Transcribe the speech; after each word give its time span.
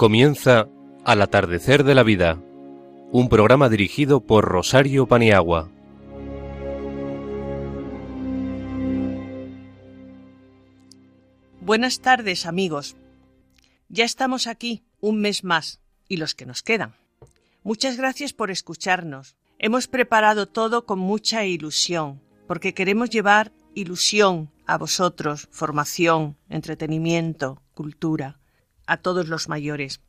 Comienza 0.00 0.66
Al 1.04 1.20
atardecer 1.20 1.84
de 1.84 1.94
la 1.94 2.02
vida, 2.02 2.42
un 3.12 3.28
programa 3.28 3.68
dirigido 3.68 4.22
por 4.22 4.46
Rosario 4.46 5.06
Paniagua. 5.06 5.68
Buenas 11.60 12.00
tardes 12.00 12.46
amigos. 12.46 12.96
Ya 13.90 14.06
estamos 14.06 14.46
aquí 14.46 14.84
un 15.00 15.20
mes 15.20 15.44
más 15.44 15.82
y 16.08 16.16
los 16.16 16.34
que 16.34 16.46
nos 16.46 16.62
quedan. 16.62 16.94
Muchas 17.62 17.98
gracias 17.98 18.32
por 18.32 18.50
escucharnos. 18.50 19.36
Hemos 19.58 19.86
preparado 19.86 20.48
todo 20.48 20.86
con 20.86 20.98
mucha 20.98 21.44
ilusión, 21.44 22.22
porque 22.46 22.72
queremos 22.72 23.10
llevar 23.10 23.52
ilusión 23.74 24.50
a 24.64 24.78
vosotros, 24.78 25.46
formación, 25.50 26.38
entretenimiento, 26.48 27.60
cultura, 27.74 28.39
a 28.90 28.96
todos 28.96 29.28
los 29.28 29.48
mayores. 29.48 30.00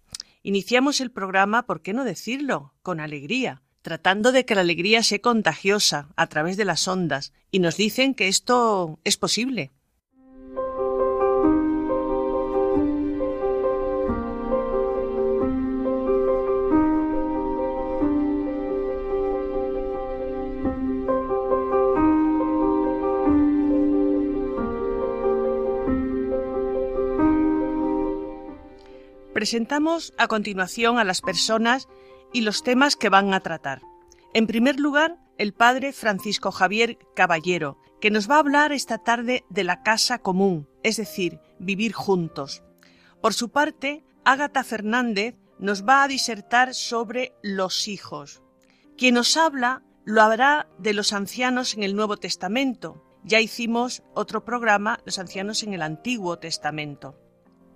Iniciamos 0.43 1.01
el 1.01 1.11
programa, 1.11 1.67
¿por 1.67 1.81
qué 1.81 1.93
no 1.93 2.03
decirlo?, 2.03 2.73
con 2.81 2.99
alegría, 2.99 3.61
tratando 3.83 4.31
de 4.31 4.43
que 4.43 4.55
la 4.55 4.61
alegría 4.61 5.03
sea 5.03 5.19
contagiosa 5.19 6.09
a 6.15 6.27
través 6.27 6.57
de 6.57 6.65
las 6.65 6.87
ondas, 6.87 7.31
y 7.51 7.59
nos 7.59 7.77
dicen 7.77 8.15
que 8.15 8.27
esto 8.27 8.99
es 9.03 9.17
posible. 9.17 9.71
Presentamos 29.41 30.13
a 30.19 30.27
continuación 30.27 30.99
a 30.99 31.03
las 31.03 31.21
personas 31.21 31.87
y 32.31 32.41
los 32.41 32.61
temas 32.61 32.95
que 32.95 33.09
van 33.09 33.33
a 33.33 33.39
tratar. 33.39 33.81
En 34.35 34.45
primer 34.45 34.79
lugar, 34.79 35.17
el 35.39 35.51
padre 35.51 35.93
Francisco 35.93 36.51
Javier 36.51 36.99
Caballero, 37.15 37.79
que 37.99 38.11
nos 38.11 38.29
va 38.29 38.35
a 38.35 38.39
hablar 38.41 38.71
esta 38.71 38.99
tarde 38.99 39.43
de 39.49 39.63
la 39.63 39.81
casa 39.81 40.19
común, 40.19 40.69
es 40.83 40.97
decir, 40.97 41.39
vivir 41.57 41.91
juntos. 41.91 42.61
Por 43.19 43.33
su 43.33 43.49
parte, 43.49 44.03
Ágata 44.25 44.63
Fernández 44.63 45.33
nos 45.57 45.87
va 45.87 46.03
a 46.03 46.07
disertar 46.07 46.75
sobre 46.75 47.33
los 47.41 47.87
hijos. 47.87 48.43
Quien 48.95 49.15
nos 49.15 49.37
habla 49.37 49.81
lo 50.05 50.21
hará 50.21 50.67
de 50.77 50.93
los 50.93 51.13
ancianos 51.13 51.73
en 51.73 51.81
el 51.81 51.95
Nuevo 51.95 52.17
Testamento. 52.17 53.03
Ya 53.23 53.39
hicimos 53.39 54.03
otro 54.13 54.45
programa, 54.45 54.99
los 55.03 55.17
ancianos 55.17 55.63
en 55.63 55.73
el 55.73 55.81
Antiguo 55.81 56.37
Testamento. 56.37 57.20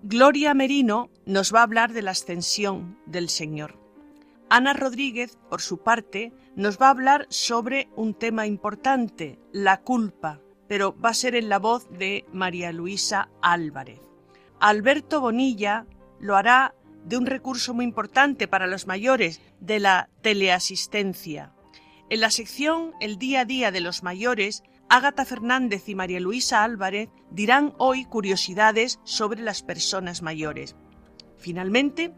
Gloria 0.08 0.54
Merino 0.54 1.10
nos 1.26 1.52
va 1.52 1.62
a 1.62 1.64
hablar 1.64 1.92
de 1.92 2.04
la 2.04 2.12
ascensión 2.12 3.00
del 3.08 3.28
Señor. 3.28 3.80
Ana 4.52 4.74
Rodríguez, 4.74 5.40
por 5.50 5.64
su 5.64 5.80
parte, 5.80 6.32
nos 6.56 6.80
va 6.80 6.88
a 6.88 6.92
hablar 6.92 7.26
sobre 7.32 7.90
un 7.96 8.14
tema 8.14 8.46
importante, 8.46 9.40
la 9.52 9.82
culpa, 9.82 10.42
pero 10.68 10.96
va 11.04 11.10
a 11.10 11.16
ser 11.16 11.34
en 11.34 11.50
la 11.50 11.58
voz 11.58 11.90
de 11.90 12.24
María 12.32 12.72
Luisa 12.72 13.30
Álvarez. 13.42 14.00
Alberto 14.60 15.22
Bonilla 15.22 15.88
lo 16.20 16.36
hará 16.36 16.76
de 17.04 17.18
un 17.18 17.26
recurso 17.26 17.74
muy 17.74 17.86
importante 17.86 18.48
para 18.48 18.68
los 18.68 18.86
mayores, 18.86 19.42
de 19.60 19.80
la 19.80 20.10
teleasistencia. 20.22 21.52
En 22.12 22.22
la 22.22 22.30
sección 22.30 22.92
El 23.02 23.18
día 23.18 23.40
a 23.40 23.46
día 23.46 23.72
de 23.72 23.82
los 23.82 24.04
mayores 24.04 24.62
Ágata 24.90 25.26
Fernández 25.26 25.90
y 25.90 25.96
María 25.96 26.20
Luisa 26.20 26.64
Álvarez 26.64 27.10
dirán 27.32 27.74
hoy 27.78 28.06
curiosidades 28.06 29.00
sobre 29.04 29.42
las 29.42 29.64
personas 29.64 30.22
mayores. 30.22 30.76
Finalmente, 31.38 32.14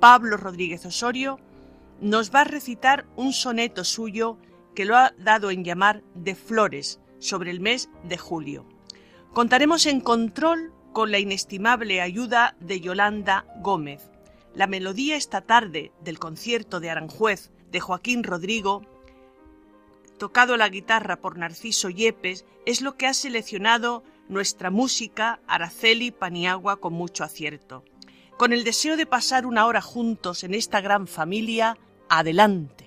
Pablo 0.00 0.36
Rodríguez 0.36 0.86
Osorio 0.86 1.38
nos 2.00 2.34
va 2.34 2.40
a 2.40 2.44
recitar 2.44 3.06
un 3.16 3.32
soneto 3.32 3.84
suyo 3.84 4.38
que 4.74 4.84
lo 4.84 4.96
ha 4.96 5.12
dado 5.18 5.50
en 5.50 5.64
llamar 5.64 6.02
de 6.14 6.34
flores 6.34 7.00
sobre 7.18 7.50
el 7.50 7.60
mes 7.60 7.88
de 8.04 8.18
julio. 8.18 8.66
Contaremos 9.32 9.86
en 9.86 10.00
control 10.00 10.72
con 10.92 11.10
la 11.10 11.18
inestimable 11.18 12.00
ayuda 12.00 12.56
de 12.60 12.80
Yolanda 12.80 13.46
Gómez. 13.60 14.10
La 14.54 14.66
melodía 14.66 15.16
esta 15.16 15.40
tarde 15.40 15.92
del 16.02 16.18
concierto 16.18 16.80
de 16.80 16.90
Aranjuez 16.90 17.50
de 17.70 17.80
Joaquín 17.80 18.22
Rodrigo 18.22 18.82
tocado 20.22 20.56
la 20.56 20.68
guitarra 20.68 21.16
por 21.16 21.36
Narciso 21.36 21.90
Yepes, 21.90 22.44
es 22.64 22.80
lo 22.80 22.96
que 22.96 23.08
ha 23.08 23.12
seleccionado 23.12 24.04
nuestra 24.28 24.70
música 24.70 25.40
Araceli 25.48 26.12
Paniagua 26.12 26.76
con 26.76 26.92
mucho 26.92 27.24
acierto. 27.24 27.84
Con 28.38 28.52
el 28.52 28.62
deseo 28.62 28.96
de 28.96 29.04
pasar 29.04 29.46
una 29.46 29.66
hora 29.66 29.80
juntos 29.80 30.44
en 30.44 30.54
esta 30.54 30.80
gran 30.80 31.08
familia, 31.08 31.76
adelante. 32.08 32.81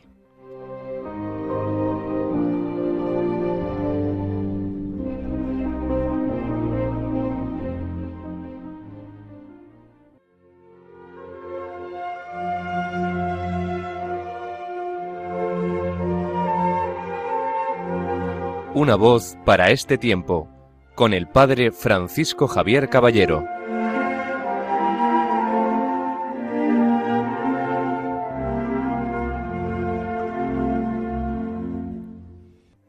Una 18.76 18.98
voz 18.98 19.38
para 19.46 19.72
este 19.72 19.98
tiempo, 19.98 20.50
con 20.96 21.14
el 21.14 21.30
Padre 21.30 21.72
Francisco 21.72 22.46
Javier 22.46 22.90
Caballero. 22.90 23.48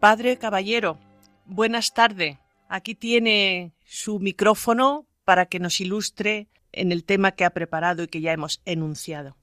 Padre 0.00 0.38
Caballero, 0.38 0.98
buenas 1.44 1.94
tardes. 1.94 2.36
Aquí 2.68 2.96
tiene 2.96 3.72
su 3.84 4.18
micrófono 4.18 5.06
para 5.24 5.46
que 5.46 5.60
nos 5.60 5.80
ilustre 5.80 6.48
en 6.72 6.90
el 6.90 7.04
tema 7.04 7.30
que 7.30 7.44
ha 7.44 7.50
preparado 7.50 8.02
y 8.02 8.08
que 8.08 8.20
ya 8.20 8.32
hemos 8.32 8.60
enunciado. 8.64 9.36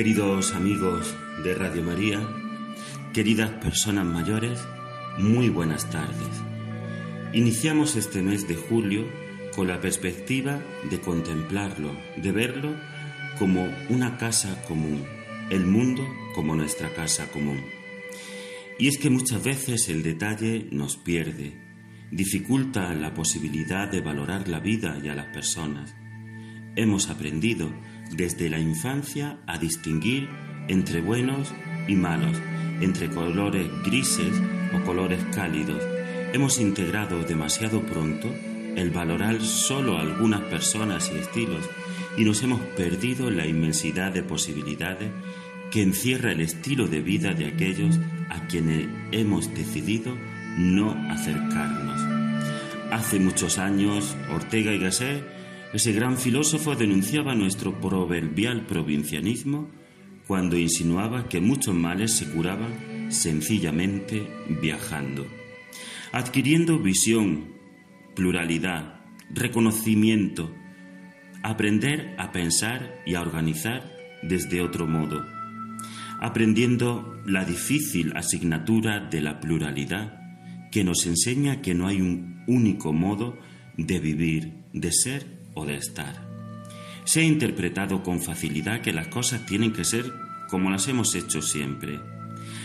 Queridos 0.00 0.54
amigos 0.54 1.14
de 1.44 1.54
Radio 1.54 1.82
María, 1.82 2.26
queridas 3.12 3.50
personas 3.50 4.06
mayores, 4.06 4.58
muy 5.18 5.50
buenas 5.50 5.90
tardes. 5.90 6.40
Iniciamos 7.34 7.96
este 7.96 8.22
mes 8.22 8.48
de 8.48 8.56
julio 8.56 9.06
con 9.54 9.68
la 9.68 9.78
perspectiva 9.78 10.58
de 10.88 11.00
contemplarlo, 11.02 11.94
de 12.16 12.32
verlo 12.32 12.74
como 13.38 13.68
una 13.90 14.16
casa 14.16 14.62
común, 14.66 15.04
el 15.50 15.66
mundo 15.66 16.08
como 16.34 16.56
nuestra 16.56 16.94
casa 16.94 17.30
común. 17.30 17.62
Y 18.78 18.88
es 18.88 18.96
que 18.96 19.10
muchas 19.10 19.44
veces 19.44 19.90
el 19.90 20.02
detalle 20.02 20.66
nos 20.70 20.96
pierde, 20.96 21.60
dificulta 22.10 22.94
la 22.94 23.12
posibilidad 23.12 23.86
de 23.86 24.00
valorar 24.00 24.48
la 24.48 24.60
vida 24.60 24.98
y 25.04 25.08
a 25.08 25.14
las 25.14 25.26
personas. 25.26 25.94
Hemos 26.74 27.10
aprendido 27.10 27.70
desde 28.10 28.50
la 28.50 28.58
infancia 28.58 29.38
a 29.46 29.58
distinguir 29.58 30.28
entre 30.68 31.00
buenos 31.00 31.52
y 31.88 31.94
malos, 31.94 32.36
entre 32.80 33.08
colores 33.10 33.68
grises 33.84 34.32
o 34.74 34.84
colores 34.84 35.20
cálidos. 35.34 35.82
Hemos 36.32 36.60
integrado 36.60 37.22
demasiado 37.22 37.82
pronto 37.82 38.32
el 38.76 38.90
valorar 38.90 39.40
solo 39.40 39.98
algunas 39.98 40.42
personas 40.42 41.10
y 41.14 41.18
estilos 41.18 41.68
y 42.16 42.24
nos 42.24 42.42
hemos 42.42 42.60
perdido 42.76 43.30
la 43.30 43.46
inmensidad 43.46 44.12
de 44.12 44.22
posibilidades 44.22 45.10
que 45.70 45.82
encierra 45.82 46.32
el 46.32 46.40
estilo 46.40 46.88
de 46.88 47.00
vida 47.00 47.32
de 47.32 47.46
aquellos 47.46 47.98
a 48.28 48.46
quienes 48.46 48.88
hemos 49.12 49.52
decidido 49.54 50.16
no 50.56 50.92
acercarnos. 51.10 52.00
Hace 52.90 53.20
muchos 53.20 53.58
años, 53.58 54.16
Ortega 54.32 54.72
y 54.72 54.78
Gasset 54.78 55.39
ese 55.72 55.92
gran 55.92 56.16
filósofo 56.16 56.74
denunciaba 56.74 57.34
nuestro 57.34 57.80
proverbial 57.80 58.66
provincianismo 58.66 59.68
cuando 60.26 60.56
insinuaba 60.56 61.28
que 61.28 61.40
muchos 61.40 61.74
males 61.74 62.12
se 62.16 62.28
curaban 62.30 63.10
sencillamente 63.12 64.28
viajando, 64.60 65.26
adquiriendo 66.12 66.78
visión, 66.78 67.52
pluralidad, 68.14 69.00
reconocimiento, 69.30 70.52
aprender 71.42 72.14
a 72.18 72.32
pensar 72.32 73.00
y 73.06 73.14
a 73.14 73.22
organizar 73.22 73.92
desde 74.22 74.62
otro 74.62 74.86
modo, 74.86 75.24
aprendiendo 76.20 77.20
la 77.26 77.44
difícil 77.44 78.12
asignatura 78.16 79.00
de 79.00 79.20
la 79.20 79.40
pluralidad 79.40 80.20
que 80.70 80.84
nos 80.84 81.06
enseña 81.06 81.62
que 81.62 81.74
no 81.74 81.86
hay 81.86 82.00
un 82.00 82.42
único 82.46 82.92
modo 82.92 83.38
de 83.76 83.98
vivir, 83.98 84.64
de 84.72 84.92
ser 84.92 85.39
de 85.64 85.76
estar. 85.76 86.28
Se 87.04 87.20
ha 87.20 87.24
interpretado 87.24 88.02
con 88.02 88.20
facilidad 88.20 88.82
que 88.82 88.92
las 88.92 89.08
cosas 89.08 89.46
tienen 89.46 89.72
que 89.72 89.84
ser 89.84 90.12
como 90.48 90.70
las 90.70 90.88
hemos 90.88 91.14
hecho 91.14 91.42
siempre. 91.42 92.00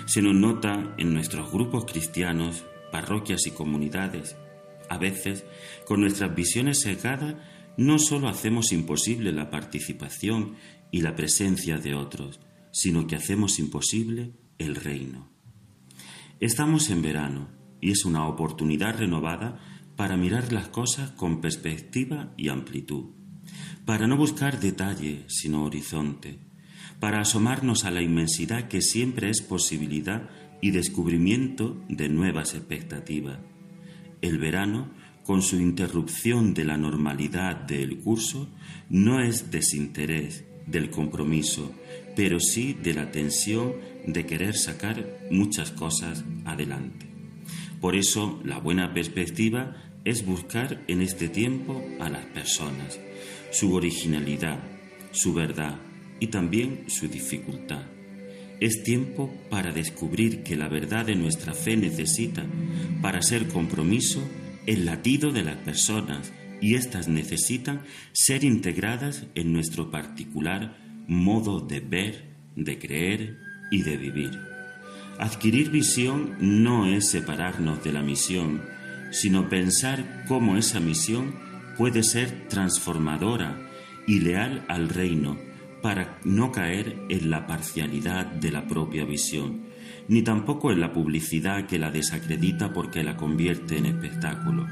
Se 0.05 0.21
nos 0.21 0.35
nota 0.35 0.93
en 0.97 1.13
nuestros 1.13 1.51
grupos 1.51 1.85
cristianos, 1.85 2.63
parroquias 2.91 3.45
y 3.47 3.51
comunidades. 3.51 4.35
A 4.89 4.97
veces, 4.97 5.45
con 5.85 6.01
nuestras 6.01 6.35
visiones 6.35 6.83
cegadas, 6.83 7.35
no 7.77 7.99
solo 7.99 8.27
hacemos 8.27 8.71
imposible 8.71 9.31
la 9.31 9.49
participación 9.49 10.55
y 10.91 11.01
la 11.01 11.15
presencia 11.15 11.77
de 11.77 11.93
otros, 11.95 12.39
sino 12.71 13.07
que 13.07 13.15
hacemos 13.15 13.59
imposible 13.59 14.33
el 14.57 14.75
reino. 14.75 15.29
Estamos 16.39 16.89
en 16.89 17.01
verano 17.01 17.49
y 17.81 17.91
es 17.91 18.05
una 18.05 18.27
oportunidad 18.27 18.97
renovada 18.97 19.59
para 19.95 20.17
mirar 20.17 20.51
las 20.51 20.67
cosas 20.67 21.11
con 21.11 21.41
perspectiva 21.41 22.33
y 22.37 22.49
amplitud, 22.49 23.05
para 23.85 24.07
no 24.07 24.17
buscar 24.17 24.59
detalle 24.59 25.23
sino 25.27 25.63
horizonte, 25.63 26.39
para 26.99 27.21
asomarnos 27.21 27.85
a 27.85 27.91
la 27.91 28.01
inmensidad 28.01 28.67
que 28.67 28.81
siempre 28.81 29.29
es 29.29 29.41
posibilidad 29.41 30.29
y 30.61 30.71
descubrimiento 30.71 31.81
de 31.89 32.09
nuevas 32.09 32.55
expectativas. 32.55 33.39
El 34.21 34.37
verano, 34.37 34.89
con 35.23 35.41
su 35.41 35.59
interrupción 35.59 36.53
de 36.53 36.65
la 36.65 36.77
normalidad 36.77 37.55
del 37.55 37.99
curso, 37.99 38.49
no 38.89 39.21
es 39.21 39.51
desinterés 39.51 40.45
del 40.65 40.89
compromiso, 40.89 41.73
pero 42.15 42.39
sí 42.39 42.73
de 42.73 42.93
la 42.93 43.11
tensión 43.11 43.73
de 44.07 44.25
querer 44.25 44.55
sacar 44.55 45.05
muchas 45.29 45.71
cosas 45.71 46.23
adelante. 46.45 47.05
Por 47.81 47.95
eso, 47.95 48.41
la 48.43 48.57
buena 48.57 48.93
perspectiva 48.93 49.75
es 50.05 50.23
buscar 50.25 50.83
en 50.87 51.01
este 51.01 51.27
tiempo 51.27 51.83
a 51.99 52.09
las 52.09 52.25
personas, 52.27 52.99
su 53.51 53.73
originalidad, 53.73 54.59
su 55.11 55.33
verdad 55.33 55.79
y 56.19 56.27
también 56.27 56.85
su 56.87 57.07
dificultad. 57.07 57.83
Es 58.59 58.83
tiempo 58.83 59.33
para 59.49 59.73
descubrir 59.73 60.43
que 60.43 60.55
la 60.55 60.69
verdad 60.69 61.05
de 61.05 61.15
nuestra 61.15 61.53
fe 61.53 61.75
necesita, 61.75 62.45
para 63.01 63.21
ser 63.21 63.47
compromiso, 63.47 64.23
el 64.65 64.85
latido 64.85 65.31
de 65.31 65.43
las 65.43 65.57
personas 65.57 66.31
y 66.61 66.75
éstas 66.75 67.07
necesitan 67.07 67.81
ser 68.13 68.43
integradas 68.43 69.25
en 69.35 69.51
nuestro 69.51 69.91
particular 69.91 70.77
modo 71.07 71.59
de 71.59 71.79
ver, 71.79 72.35
de 72.55 72.79
creer 72.79 73.37
y 73.71 73.81
de 73.81 73.97
vivir. 73.97 74.31
Adquirir 75.19 75.69
visión 75.69 76.35
no 76.39 76.87
es 76.87 77.09
separarnos 77.09 77.83
de 77.83 77.91
la 77.91 78.01
misión, 78.01 78.61
sino 79.15 79.47
pensar 79.47 80.25
cómo 80.27 80.57
esa 80.57 80.81
misión 80.81 81.35
puede 81.77 82.03
ser 82.03 82.49
transformadora 82.49 83.57
y 84.05 84.19
leal 84.19 84.65
al 84.67 84.89
reino 84.89 85.37
para 85.81 86.19
no 86.25 86.51
caer 86.51 86.97
en 87.07 87.29
la 87.29 87.47
parcialidad 87.47 88.25
de 88.25 88.51
la 88.51 88.67
propia 88.67 89.05
visión, 89.05 89.67
ni 90.09 90.21
tampoco 90.21 90.71
en 90.71 90.81
la 90.81 90.91
publicidad 90.91 91.65
que 91.65 91.79
la 91.79 91.91
desacredita 91.91 92.73
porque 92.73 93.03
la 93.03 93.15
convierte 93.15 93.77
en 93.77 93.85
espectáculo. 93.85 94.67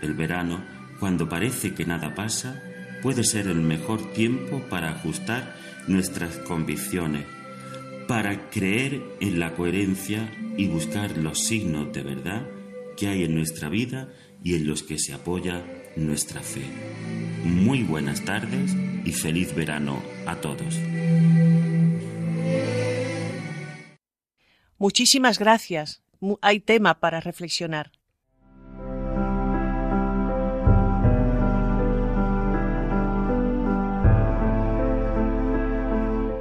El 0.00 0.14
verano, 0.14 0.62
cuando 1.00 1.28
parece 1.28 1.74
que 1.74 1.84
nada 1.84 2.14
pasa, 2.14 2.62
puede 3.02 3.24
ser 3.24 3.48
el 3.48 3.62
mejor 3.62 4.12
tiempo 4.12 4.62
para 4.70 4.90
ajustar 4.90 5.56
nuestras 5.88 6.38
convicciones, 6.38 7.24
para 8.06 8.48
creer 8.48 9.02
en 9.20 9.40
la 9.40 9.54
coherencia 9.54 10.30
y 10.56 10.68
buscar 10.68 11.18
los 11.18 11.40
signos 11.40 11.92
de 11.92 12.02
verdad 12.02 12.61
que 12.96 13.08
hay 13.08 13.24
en 13.24 13.34
nuestra 13.34 13.68
vida 13.68 14.08
y 14.42 14.54
en 14.54 14.66
los 14.66 14.82
que 14.82 14.98
se 14.98 15.12
apoya 15.12 15.64
nuestra 15.96 16.40
fe. 16.40 16.62
Muy 17.44 17.82
buenas 17.82 18.24
tardes 18.24 18.76
y 19.04 19.12
feliz 19.12 19.54
verano 19.54 20.02
a 20.26 20.36
todos. 20.36 20.78
Muchísimas 24.78 25.38
gracias. 25.38 26.02
Hay 26.40 26.60
tema 26.60 26.98
para 27.00 27.20
reflexionar. 27.20 27.92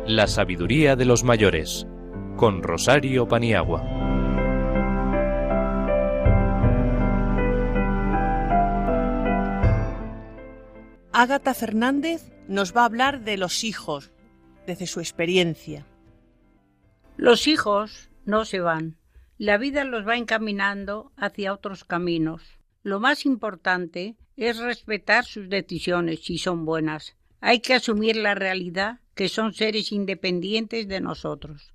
La 0.08 0.28
sabiduría 0.28 0.96
de 0.96 1.06
los 1.06 1.24
mayores 1.24 1.88
con 2.36 2.64
Rosario 2.64 3.28
Paniagua. 3.28 4.01
Ágata 11.14 11.54
Fernández 11.54 12.32
nos 12.48 12.74
va 12.74 12.84
a 12.84 12.86
hablar 12.86 13.26
de 13.26 13.36
los 13.36 13.66
hijos, 13.66 14.12
desde 14.66 14.88
su 14.88 15.02
experiencia. 15.02 15.86
Los 17.18 17.48
hijos 17.48 18.10
no 18.24 18.46
se 18.46 18.62
van. 18.62 18.96
La 19.38 19.58
vida 19.58 19.84
los 19.84 20.08
va 20.08 20.16
encaminando 20.16 21.12
hacia 21.18 21.52
otros 21.52 21.84
caminos. 21.84 22.44
Lo 22.82 23.02
más 23.02 23.26
importante 23.26 24.16
es 24.38 24.60
respetar 24.60 25.26
sus 25.26 25.50
decisiones 25.50 26.24
si 26.24 26.38
son 26.38 26.64
buenas. 26.64 27.18
Hay 27.42 27.60
que 27.60 27.74
asumir 27.74 28.16
la 28.16 28.34
realidad 28.34 29.02
que 29.14 29.28
son 29.28 29.54
seres 29.54 29.92
independientes 29.92 30.88
de 30.88 31.02
nosotros. 31.02 31.74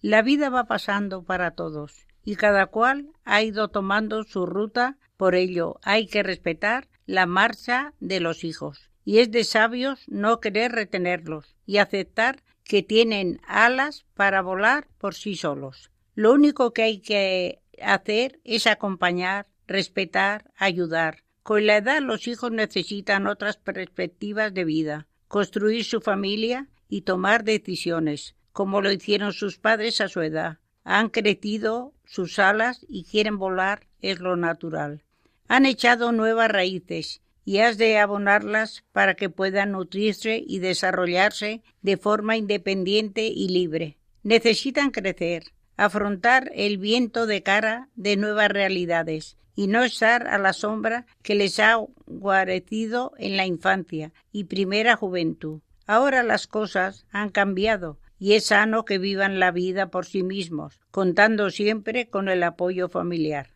La 0.00 0.22
vida 0.22 0.48
va 0.48 0.64
pasando 0.64 1.22
para 1.22 1.50
todos 1.50 2.06
y 2.24 2.36
cada 2.36 2.64
cual 2.66 3.10
ha 3.24 3.42
ido 3.42 3.68
tomando 3.68 4.24
su 4.24 4.46
ruta, 4.46 4.96
por 5.18 5.34
ello 5.34 5.78
hay 5.82 6.06
que 6.06 6.22
respetar 6.22 6.88
la 7.10 7.26
marcha 7.26 7.92
de 7.98 8.20
los 8.20 8.44
hijos 8.44 8.88
y 9.04 9.18
es 9.18 9.32
de 9.32 9.42
sabios 9.42 10.04
no 10.06 10.38
querer 10.38 10.70
retenerlos 10.70 11.56
y 11.66 11.78
aceptar 11.78 12.44
que 12.62 12.84
tienen 12.84 13.40
alas 13.48 14.04
para 14.14 14.42
volar 14.42 14.86
por 14.98 15.16
sí 15.16 15.34
solos. 15.34 15.90
Lo 16.14 16.32
único 16.32 16.72
que 16.72 16.82
hay 16.82 17.00
que 17.00 17.62
hacer 17.82 18.38
es 18.44 18.68
acompañar, 18.68 19.48
respetar, 19.66 20.52
ayudar. 20.56 21.24
Con 21.42 21.66
la 21.66 21.78
edad 21.78 22.00
los 22.00 22.28
hijos 22.28 22.52
necesitan 22.52 23.26
otras 23.26 23.56
perspectivas 23.56 24.54
de 24.54 24.64
vida, 24.64 25.08
construir 25.26 25.84
su 25.84 26.00
familia 26.00 26.68
y 26.88 27.00
tomar 27.00 27.42
decisiones, 27.42 28.36
como 28.52 28.82
lo 28.82 28.92
hicieron 28.92 29.32
sus 29.32 29.58
padres 29.58 30.00
a 30.00 30.06
su 30.06 30.20
edad. 30.20 30.58
Han 30.84 31.08
crecido 31.08 31.92
sus 32.04 32.38
alas 32.38 32.86
y 32.88 33.02
quieren 33.02 33.36
volar, 33.36 33.88
es 34.00 34.20
lo 34.20 34.36
natural. 34.36 35.02
Han 35.50 35.66
echado 35.66 36.12
nuevas 36.12 36.48
raíces 36.48 37.22
y 37.44 37.58
has 37.58 37.76
de 37.76 37.98
abonarlas 37.98 38.84
para 38.92 39.14
que 39.14 39.30
puedan 39.30 39.72
nutrirse 39.72 40.40
y 40.46 40.60
desarrollarse 40.60 41.64
de 41.82 41.96
forma 41.96 42.36
independiente 42.36 43.26
y 43.26 43.48
libre. 43.48 43.98
Necesitan 44.22 44.92
crecer, 44.92 45.42
afrontar 45.76 46.52
el 46.54 46.78
viento 46.78 47.26
de 47.26 47.42
cara 47.42 47.88
de 47.96 48.16
nuevas 48.16 48.48
realidades 48.48 49.38
y 49.56 49.66
no 49.66 49.82
estar 49.82 50.28
a 50.28 50.38
la 50.38 50.52
sombra 50.52 51.04
que 51.20 51.34
les 51.34 51.58
ha 51.58 51.84
guarecido 52.06 53.12
en 53.18 53.36
la 53.36 53.44
infancia 53.44 54.12
y 54.30 54.44
primera 54.44 54.94
juventud. 54.94 55.62
Ahora 55.84 56.22
las 56.22 56.46
cosas 56.46 57.06
han 57.10 57.30
cambiado 57.30 57.98
y 58.20 58.34
es 58.34 58.46
sano 58.46 58.84
que 58.84 58.98
vivan 58.98 59.40
la 59.40 59.50
vida 59.50 59.90
por 59.90 60.06
sí 60.06 60.22
mismos, 60.22 60.78
contando 60.92 61.50
siempre 61.50 62.08
con 62.08 62.28
el 62.28 62.44
apoyo 62.44 62.88
familiar. 62.88 63.48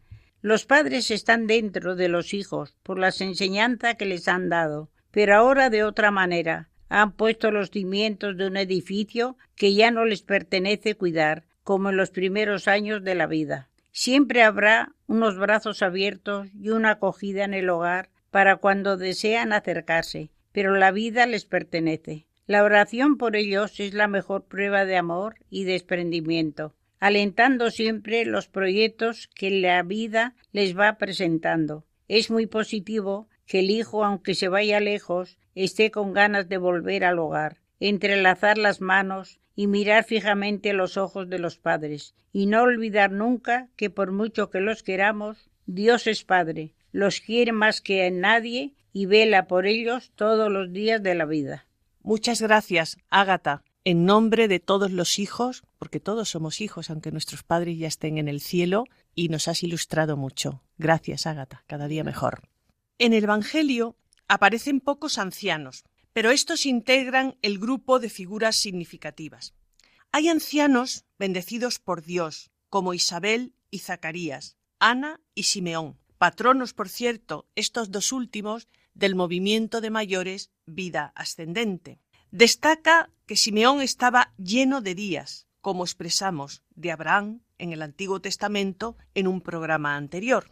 Los 0.45 0.67
padres 0.67 1.11
están 1.11 1.47
dentro 1.47 1.97
de 1.97 2.09
los 2.09 2.35
hijos 2.35 2.77
por 2.83 2.99
las 2.99 3.23
enseñanzas 3.23 3.95
que 3.95 4.05
les 4.05 4.29
han 4.29 4.51
dado, 4.51 4.91
pero 5.11 5.35
ahora 5.37 5.71
de 5.71 5.85
otra 5.85 6.11
manera. 6.11 6.69
Han 6.91 7.13
puesto 7.13 7.51
los 7.51 7.71
cimientos 7.71 8.37
de 8.37 8.49
un 8.49 8.59
edificio 8.59 9.39
que 9.57 9.73
ya 9.73 9.91
no 9.91 10.05
les 10.05 10.21
pertenece 10.21 10.97
cuidar, 10.97 11.45
como 11.63 11.89
en 11.89 11.97
los 11.97 12.11
primeros 12.11 12.69
años 12.69 13.03
de 13.03 13.15
la 13.15 13.27
vida. 13.27 13.71
Siempre 13.91 14.43
habrá 14.43 14.93
unos 15.07 15.39
brazos 15.39 15.81
abiertos 15.81 16.49
y 16.53 16.69
una 16.69 16.91
acogida 16.91 17.45
en 17.45 17.55
el 17.55 17.71
hogar 17.71 18.11
para 18.31 18.57
cuando 18.57 18.99
desean 18.99 19.55
acercarse, 19.55 20.29
pero 20.53 20.77
la 20.77 20.91
vida 20.91 21.25
les 21.25 21.47
pertenece. 21.47 22.27
La 22.47 22.65
oración 22.65 23.17
por 23.17 23.35
ellos 23.35 23.81
es 23.81 23.95
la 23.95 24.09
mejor 24.09 24.45
prueba 24.45 24.85
de 24.85 24.99
amor 24.99 25.37
y 25.49 25.65
desprendimiento, 25.65 26.75
alentando 27.01 27.71
siempre 27.71 28.25
los 28.25 28.49
proyectos 28.49 29.29
que 29.35 29.51
la 29.51 29.83
vida 29.83 30.35
les 30.53 30.77
va 30.79 30.99
presentando. 30.99 31.85
Es 32.09 32.31
muy 32.31 32.47
positivo 32.47 33.29
que 33.47 33.61
el 33.61 33.71
hijo, 33.71 34.05
aunque 34.05 34.35
se 34.35 34.49
vaya 34.49 34.81
lejos, 34.81 35.39
esté 35.55 35.91
con 35.91 36.13
ganas 36.13 36.49
de 36.49 36.59
volver 36.59 37.05
al 37.05 37.19
hogar, 37.19 37.59
entrelazar 37.81 38.59
las 38.59 38.81
manos 38.81 39.41
y 39.57 39.67
mirar 39.67 40.05
fijamente 40.05 40.73
los 40.73 40.97
ojos 40.97 41.29
de 41.29 41.39
los 41.39 41.59
padres, 41.59 42.15
y 42.33 42.47
no 42.47 42.63
olvidar 42.63 43.13
nunca 43.13 43.69
que 43.77 43.91
por 43.91 44.13
mucho 44.13 44.51
que 44.51 44.61
los 44.61 44.83
queramos, 44.83 45.51
Dios 45.67 46.07
es 46.07 46.25
Padre, 46.25 46.75
los 46.93 47.21
quiere 47.21 47.53
más 47.53 47.81
que 47.81 48.07
a 48.07 48.11
nadie 48.11 48.75
y 48.93 49.07
vela 49.07 49.47
por 49.47 49.67
ellos 49.67 50.13
todos 50.15 50.51
los 50.51 50.73
días 50.73 51.03
de 51.03 51.15
la 51.15 51.25
vida. 51.25 51.67
Muchas 52.03 52.43
gracias, 52.43 52.99
Ágata. 53.11 53.63
En 53.85 54.07
nombre 54.07 54.49
de 54.49 54.61
todos 54.61 54.91
los 54.91 55.19
hijos, 55.19 55.63
porque 55.79 56.01
todos 56.01 56.31
somos 56.31 56.61
hijos, 56.61 56.91
aunque 56.91 57.13
nuestros 57.13 57.43
padres 57.43 57.79
ya 57.79 57.87
estén 57.87 58.19
en 58.19 58.29
el 58.29 58.41
cielo, 58.41 58.85
y 59.15 59.29
nos 59.29 59.47
has 59.47 59.63
ilustrado 59.63 60.17
mucho. 60.17 60.63
Gracias, 60.79 61.27
Ágata, 61.27 61.63
cada 61.67 61.87
día 61.87 62.03
mejor. 62.03 62.49
En 62.99 63.13
el 63.13 63.25
Evangelio 63.25 63.97
aparecen 64.27 64.81
pocos 64.81 65.19
ancianos, 65.19 65.85
pero 66.13 66.31
estos 66.31 66.65
integran 66.65 67.37
el 67.43 67.59
grupo 67.59 67.99
de 67.99 68.09
figuras 68.09 68.57
significativas. 68.57 69.55
Hay 70.13 70.29
ancianos 70.29 71.05
bendecidos 71.19 71.79
por 71.79 72.03
Dios, 72.03 72.51
como 72.71 72.95
Isabel 72.95 73.55
y 73.71 73.81
Zacarías, 73.81 74.57
Ana 74.79 75.21
y 75.35 75.45
Simeón, 75.45 75.99
patronos, 76.19 76.73
por 76.73 76.89
cierto, 76.89 77.49
estos 77.55 77.91
dos 77.91 78.13
últimos, 78.13 78.69
del 78.95 79.15
movimiento 79.15 79.81
de 79.81 79.91
mayores 79.91 80.51
Vida 80.67 81.13
Ascendente. 81.17 81.99
Destaca 82.31 83.11
que 83.27 83.37
Simeón 83.37 83.81
estaba 83.81 84.33
lleno 84.37 84.81
de 84.81 84.95
días, 84.95 85.47
como 85.61 85.85
expresamos 85.85 86.63
de 86.75 86.93
Abraham 86.93 87.41
en 87.59 87.73
el 87.73 87.83
Antiguo 87.83 88.21
Testamento 88.21 88.97
en 89.15 89.27
un 89.27 89.41
programa 89.41 89.97
anterior. 89.97 90.51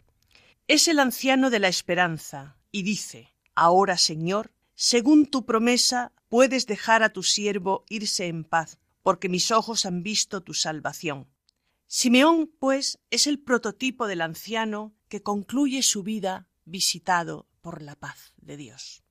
Es 0.68 0.88
el 0.88 0.98
anciano 0.98 1.50
de 1.50 1.58
la 1.58 1.68
esperanza 1.68 2.56
y 2.70 2.82
dice, 2.82 3.34
Ahora, 3.54 3.98
Señor, 3.98 4.54
según 4.74 5.26
tu 5.26 5.44
promesa, 5.44 6.12
puedes 6.28 6.66
dejar 6.66 7.02
a 7.02 7.12
tu 7.12 7.22
siervo 7.22 7.84
irse 7.88 8.26
en 8.26 8.44
paz, 8.44 8.78
porque 9.02 9.28
mis 9.28 9.50
ojos 9.50 9.84
han 9.84 10.02
visto 10.02 10.42
tu 10.42 10.54
salvación. 10.54 11.28
Simeón, 11.86 12.50
pues, 12.58 12.98
es 13.10 13.26
el 13.26 13.38
prototipo 13.38 14.06
del 14.06 14.22
anciano 14.22 14.94
que 15.08 15.22
concluye 15.22 15.82
su 15.82 16.02
vida 16.02 16.48
visitado 16.64 17.46
por 17.60 17.82
la 17.82 17.96
paz 17.96 18.32
de 18.38 18.56
Dios. 18.56 19.02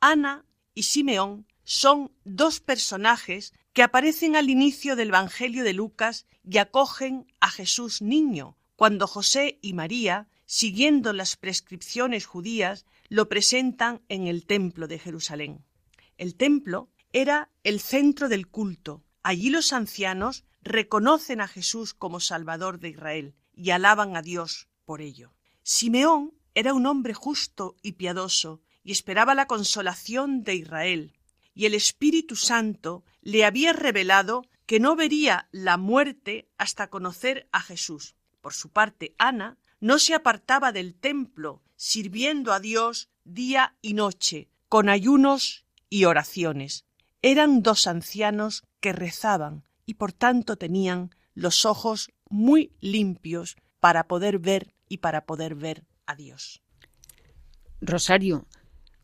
Ana 0.00 0.44
y 0.74 0.82
Simeón 0.82 1.46
son 1.66 2.12
dos 2.24 2.60
personajes 2.60 3.52
que 3.72 3.82
aparecen 3.82 4.36
al 4.36 4.48
inicio 4.50 4.94
del 4.94 5.08
Evangelio 5.08 5.64
de 5.64 5.72
Lucas 5.72 6.24
y 6.48 6.58
acogen 6.58 7.26
a 7.40 7.50
Jesús 7.50 8.00
niño, 8.00 8.56
cuando 8.76 9.08
José 9.08 9.58
y 9.62 9.72
María, 9.72 10.28
siguiendo 10.46 11.12
las 11.12 11.36
prescripciones 11.36 12.24
judías, 12.24 12.86
lo 13.08 13.28
presentan 13.28 14.00
en 14.08 14.28
el 14.28 14.46
templo 14.46 14.86
de 14.86 15.00
Jerusalén. 15.00 15.64
El 16.18 16.36
templo 16.36 16.88
era 17.12 17.50
el 17.64 17.80
centro 17.80 18.28
del 18.28 18.46
culto. 18.46 19.02
Allí 19.24 19.50
los 19.50 19.72
ancianos 19.72 20.44
reconocen 20.62 21.40
a 21.40 21.48
Jesús 21.48 21.94
como 21.94 22.20
Salvador 22.20 22.78
de 22.78 22.90
Israel 22.90 23.34
y 23.52 23.70
alaban 23.70 24.16
a 24.16 24.22
Dios 24.22 24.68
por 24.84 25.00
ello. 25.00 25.34
Simeón 25.64 26.32
era 26.54 26.74
un 26.74 26.86
hombre 26.86 27.12
justo 27.12 27.74
y 27.82 27.92
piadoso 27.92 28.60
y 28.84 28.92
esperaba 28.92 29.34
la 29.34 29.48
consolación 29.48 30.44
de 30.44 30.54
Israel, 30.54 31.16
y 31.56 31.64
el 31.64 31.74
Espíritu 31.74 32.36
Santo 32.36 33.02
le 33.22 33.46
había 33.46 33.72
revelado 33.72 34.44
que 34.66 34.78
no 34.78 34.94
vería 34.94 35.48
la 35.52 35.78
muerte 35.78 36.50
hasta 36.58 36.90
conocer 36.90 37.48
a 37.50 37.62
Jesús. 37.62 38.14
Por 38.42 38.52
su 38.52 38.68
parte, 38.68 39.14
Ana 39.18 39.56
no 39.80 39.98
se 39.98 40.14
apartaba 40.14 40.70
del 40.70 40.94
templo, 40.94 41.62
sirviendo 41.74 42.52
a 42.52 42.60
Dios 42.60 43.08
día 43.24 43.74
y 43.80 43.94
noche, 43.94 44.50
con 44.68 44.90
ayunos 44.90 45.64
y 45.88 46.04
oraciones. 46.04 46.84
Eran 47.22 47.62
dos 47.62 47.86
ancianos 47.86 48.62
que 48.80 48.92
rezaban 48.92 49.64
y 49.86 49.94
por 49.94 50.12
tanto 50.12 50.56
tenían 50.56 51.14
los 51.34 51.64
ojos 51.64 52.10
muy 52.28 52.70
limpios 52.80 53.56
para 53.80 54.08
poder 54.08 54.38
ver 54.38 54.74
y 54.88 54.98
para 54.98 55.24
poder 55.24 55.54
ver 55.54 55.86
a 56.04 56.16
Dios. 56.16 56.60
Rosario, 57.80 58.46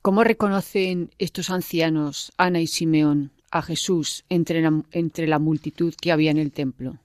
¿Cómo 0.03 0.25
reconocen 0.25 1.13
estos 1.19 1.49
ancianos, 1.49 2.33
Ana 2.37 2.61
y 2.61 2.67
Simeón, 2.67 3.31
a 3.53 3.63
Jesús 3.63 4.25
entre 4.29 4.61
la, 4.61 4.83
entre 4.91 5.29
la 5.29 5.39
multitud 5.39 5.95
que 5.95 6.11
había 6.11 6.33
en 6.33 6.39
el 6.39 6.51
templo? 6.51 6.99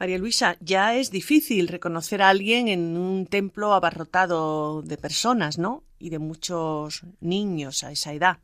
María 0.00 0.18
Luisa, 0.18 0.56
ya 0.58 0.96
es 0.96 1.12
difícil 1.12 1.68
reconocer 1.68 2.22
a 2.22 2.30
alguien 2.30 2.66
en 2.66 2.96
un 2.96 3.26
templo 3.26 3.72
abarrotado 3.72 4.82
de 4.82 4.96
personas, 4.96 5.58
¿no? 5.58 5.84
Y 6.00 6.10
de 6.10 6.18
muchos 6.18 7.04
niños 7.20 7.84
a 7.84 7.92
esa 7.92 8.12
edad. 8.12 8.40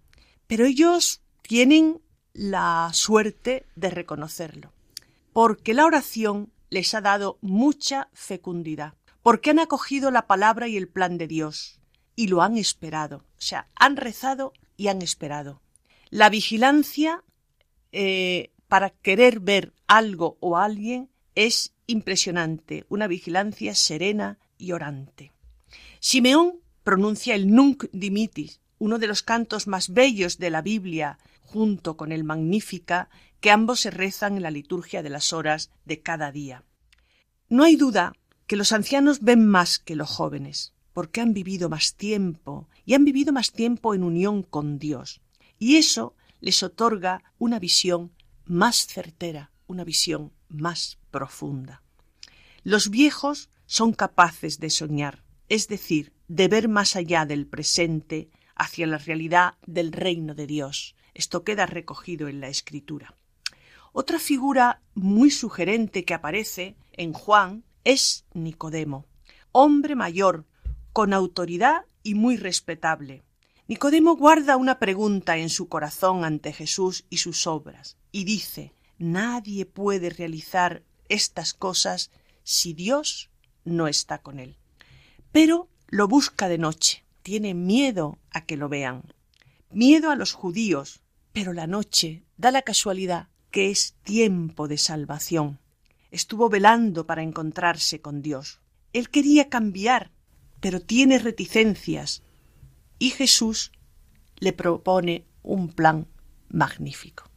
Pero 0.47 0.67
ellos 0.67 1.21
tienen 1.43 2.01
la 2.33 2.91
suerte 2.93 3.67
de 3.75 3.91
reconocerlo, 3.91 4.73
porque 5.33 5.75
la 5.75 5.85
oración 5.85 6.53
les 6.71 6.95
ha 6.95 7.01
dado 7.01 7.39
mucha 7.41 8.09
fecundidad, 8.13 8.95
porque 9.25 9.51
han 9.51 9.59
acogido 9.59 10.13
la 10.13 10.29
palabra 10.29 10.69
y 10.69 10.77
el 10.77 10.87
plan 10.87 11.19
de 11.19 11.27
Dios, 11.27 11.80
y 12.17 12.29
lo 12.29 12.43
han 12.43 12.57
esperado. 12.57 13.19
O 13.19 13.43
sea, 13.43 13.67
han 13.75 13.97
rezado 13.97 14.53
y 14.77 14.89
han 14.89 15.03
esperado. 15.03 15.61
La 16.11 16.29
vigilancia 16.29 17.23
eh, 17.93 18.51
para 18.69 18.91
querer 18.91 19.41
ver 19.41 19.73
algo 19.87 20.37
o 20.41 20.57
alguien 20.57 21.11
es 21.35 21.73
impresionante, 21.87 22.85
una 22.89 23.07
vigilancia 23.07 23.75
serena 23.75 24.39
y 24.59 24.73
orante. 24.73 25.33
Simeón 25.99 26.61
pronuncia 26.85 27.35
el 27.35 27.51
Nunc 27.53 27.85
Dimitis, 27.93 28.61
uno 28.79 28.99
de 28.99 29.07
los 29.07 29.23
cantos 29.23 29.67
más 29.67 29.91
bellos 29.91 30.39
de 30.39 30.51
la 30.51 30.63
Biblia, 30.63 31.19
junto 31.43 31.97
con 31.97 32.13
el 32.13 32.25
Magnífica, 32.25 33.11
que 33.41 33.51
ambos 33.51 33.81
se 33.81 33.91
rezan 33.91 34.37
en 34.37 34.43
la 34.43 34.51
liturgia 34.51 35.03
de 35.03 35.11
las 35.11 35.33
horas 35.33 35.71
de 35.85 36.01
cada 36.01 36.31
día. 36.31 36.65
No 37.49 37.65
hay 37.65 37.77
duda 37.77 38.13
que 38.47 38.57
los 38.57 38.73
ancianos 38.73 39.21
ven 39.21 39.47
más 39.47 39.79
que 39.79 39.97
los 39.97 40.09
jóvenes 40.09 40.75
porque 41.01 41.23
han 41.23 41.33
vivido 41.33 41.71
más 41.71 41.95
tiempo 41.95 42.69
y 42.85 42.93
han 42.93 43.07
vivido 43.07 43.33
más 43.33 43.53
tiempo 43.53 43.95
en 43.95 44.05
unión 44.05 44.43
con 44.43 44.79
Dios. 44.79 45.23
Y 45.59 45.77
eso 45.77 46.15
les 46.41 46.63
otorga 46.63 47.23
una 47.39 47.59
visión 47.59 48.13
más 48.45 48.87
certera, 48.87 49.51
una 49.67 49.83
visión 49.83 50.31
más 50.51 50.99
profunda. 51.11 51.83
Los 52.65 52.91
viejos 52.91 53.49
son 53.65 53.95
capaces 53.95 54.61
de 54.61 54.69
soñar, 54.69 55.25
es 55.49 55.69
decir, 55.69 56.13
de 56.29 56.49
ver 56.49 56.69
más 56.69 56.97
allá 56.97 57.25
del 57.25 57.47
presente 57.47 58.29
hacia 58.55 58.87
la 58.87 58.99
realidad 58.99 59.55
del 59.67 59.93
reino 59.93 60.35
de 60.35 60.47
Dios. 60.47 60.97
Esto 61.15 61.45
queda 61.45 61.65
recogido 61.65 62.29
en 62.29 62.43
la 62.43 62.49
escritura. 62.49 63.15
Otra 63.95 64.19
figura 64.19 64.83
muy 64.93 65.31
sugerente 65.31 66.05
que 66.05 66.13
aparece 66.13 66.77
en 66.93 67.15
Juan 67.15 67.65
es 67.85 68.27
Nicodemo, 68.35 69.07
hombre 69.51 69.97
mayor 69.97 70.45
con 70.93 71.13
autoridad 71.13 71.85
y 72.03 72.15
muy 72.15 72.37
respetable. 72.37 73.23
Nicodemo 73.69 74.17
guarda 74.17 74.57
una 74.57 74.79
pregunta 74.79 75.37
en 75.37 75.49
su 75.49 75.69
corazón 75.69 76.25
ante 76.25 76.53
Jesús 76.53 77.05
y 77.09 77.19
sus 77.19 77.47
obras, 77.47 77.97
y 78.11 78.25
dice 78.25 78.73
Nadie 78.99 79.65
puede 79.65 80.11
realizar 80.11 80.83
estas 81.09 81.55
cosas 81.55 82.11
si 82.43 82.75
Dios 82.75 83.31
no 83.65 83.89
está 83.89 84.19
con 84.19 84.39
él. 84.39 84.59
Pero 85.33 85.69
lo 85.89 86.07
busca 86.07 86.49
de 86.49 86.59
noche, 86.59 87.05
tiene 87.23 87.55
miedo 87.55 88.19
a 88.31 88.45
que 88.45 88.59
lo 88.59 88.69
vean, 88.69 89.15
miedo 89.71 90.11
a 90.11 90.17
los 90.17 90.33
judíos, 90.33 91.01
pero 91.33 91.53
la 91.53 91.67
noche 91.67 92.25
da 92.37 92.51
la 92.51 92.63
casualidad 92.63 93.29
que 93.51 93.71
es 93.71 93.95
tiempo 94.03 94.69
de 94.69 94.77
salvación. 94.79 95.61
Estuvo 96.11 96.49
velando 96.49 97.07
para 97.07 97.23
encontrarse 97.23 98.01
con 98.01 98.21
Dios. 98.21 98.61
Él 98.93 99.09
quería 99.11 99.49
cambiar 99.49 100.11
pero 100.61 100.81
tiene 100.81 101.19
reticencias 101.19 102.23
y 102.99 103.11
Jesús 103.11 103.73
le 104.39 104.53
propone 104.53 105.25
un 105.43 105.69
plan 105.69 106.07
magnífico. 106.49 107.31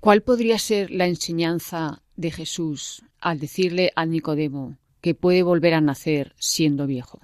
¿Cuál 0.00 0.22
podría 0.22 0.58
ser 0.58 0.90
la 0.90 1.06
enseñanza 1.06 2.02
de 2.16 2.30
Jesús 2.30 3.04
al 3.20 3.38
decirle 3.38 3.92
a 3.96 4.04
Nicodemo 4.04 4.76
que 5.00 5.14
puede 5.14 5.42
volver 5.42 5.74
a 5.74 5.80
nacer 5.80 6.34
siendo 6.38 6.86
viejo? 6.86 7.20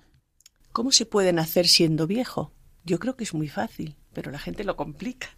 ¿Cómo 0.73 0.93
se 0.93 1.05
puede 1.05 1.33
nacer 1.33 1.67
siendo 1.67 2.07
viejo? 2.07 2.52
Yo 2.85 2.99
creo 2.99 3.17
que 3.17 3.25
es 3.25 3.35
muy 3.35 3.49
fácil, 3.49 3.97
pero 4.12 4.31
la 4.31 4.38
gente 4.38 4.64
lo 4.64 4.76
complica. 4.76 5.29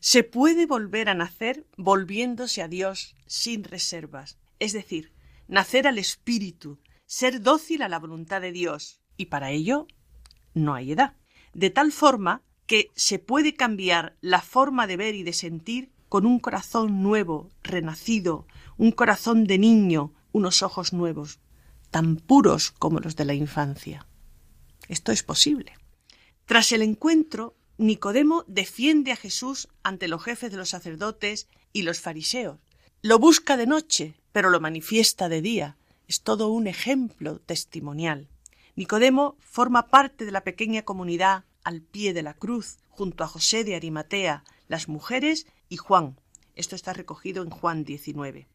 Se 0.00 0.24
puede 0.24 0.66
volver 0.66 1.08
a 1.08 1.14
nacer 1.14 1.66
volviéndose 1.76 2.62
a 2.62 2.68
Dios 2.68 3.14
sin 3.26 3.64
reservas, 3.64 4.38
es 4.58 4.72
decir, 4.72 5.12
nacer 5.48 5.86
al 5.86 5.98
Espíritu, 5.98 6.80
ser 7.12 7.42
dócil 7.42 7.82
a 7.82 7.90
la 7.90 7.98
voluntad 7.98 8.40
de 8.40 8.52
Dios, 8.52 9.02
y 9.18 9.26
para 9.26 9.50
ello 9.50 9.86
no 10.54 10.72
hay 10.72 10.92
edad. 10.92 11.14
De 11.52 11.68
tal 11.68 11.92
forma 11.92 12.40
que 12.66 12.90
se 12.94 13.18
puede 13.18 13.52
cambiar 13.52 14.16
la 14.22 14.40
forma 14.40 14.86
de 14.86 14.96
ver 14.96 15.14
y 15.14 15.22
de 15.22 15.34
sentir 15.34 15.92
con 16.08 16.24
un 16.24 16.38
corazón 16.38 17.02
nuevo, 17.02 17.50
renacido, 17.62 18.46
un 18.78 18.92
corazón 18.92 19.44
de 19.44 19.58
niño, 19.58 20.14
unos 20.32 20.62
ojos 20.62 20.94
nuevos, 20.94 21.38
tan 21.90 22.16
puros 22.16 22.70
como 22.70 22.98
los 22.98 23.14
de 23.14 23.26
la 23.26 23.34
infancia. 23.34 24.06
Esto 24.88 25.12
es 25.12 25.22
posible. 25.22 25.74
Tras 26.46 26.72
el 26.72 26.80
encuentro, 26.80 27.54
Nicodemo 27.76 28.46
defiende 28.48 29.12
a 29.12 29.16
Jesús 29.16 29.68
ante 29.82 30.08
los 30.08 30.24
jefes 30.24 30.50
de 30.50 30.56
los 30.56 30.70
sacerdotes 30.70 31.46
y 31.74 31.82
los 31.82 32.00
fariseos. 32.00 32.58
Lo 33.02 33.18
busca 33.18 33.58
de 33.58 33.66
noche, 33.66 34.14
pero 34.32 34.48
lo 34.48 34.60
manifiesta 34.60 35.28
de 35.28 35.42
día, 35.42 35.76
es 36.12 36.20
todo 36.20 36.48
un 36.48 36.66
ejemplo 36.66 37.38
testimonial. 37.38 38.28
Nicodemo 38.76 39.38
forma 39.40 39.86
parte 39.86 40.26
de 40.26 40.30
la 40.30 40.44
pequeña 40.44 40.82
comunidad 40.82 41.46
al 41.64 41.80
pie 41.80 42.12
de 42.12 42.22
la 42.22 42.34
cruz, 42.34 42.76
junto 42.90 43.24
a 43.24 43.28
José 43.28 43.64
de 43.64 43.76
Arimatea, 43.76 44.44
las 44.68 44.88
mujeres 44.88 45.46
y 45.70 45.78
Juan. 45.78 46.20
Esto 46.54 46.76
está 46.76 46.92
recogido 46.92 47.42
en 47.42 47.48
Juan 47.48 47.84
19. 47.84 48.46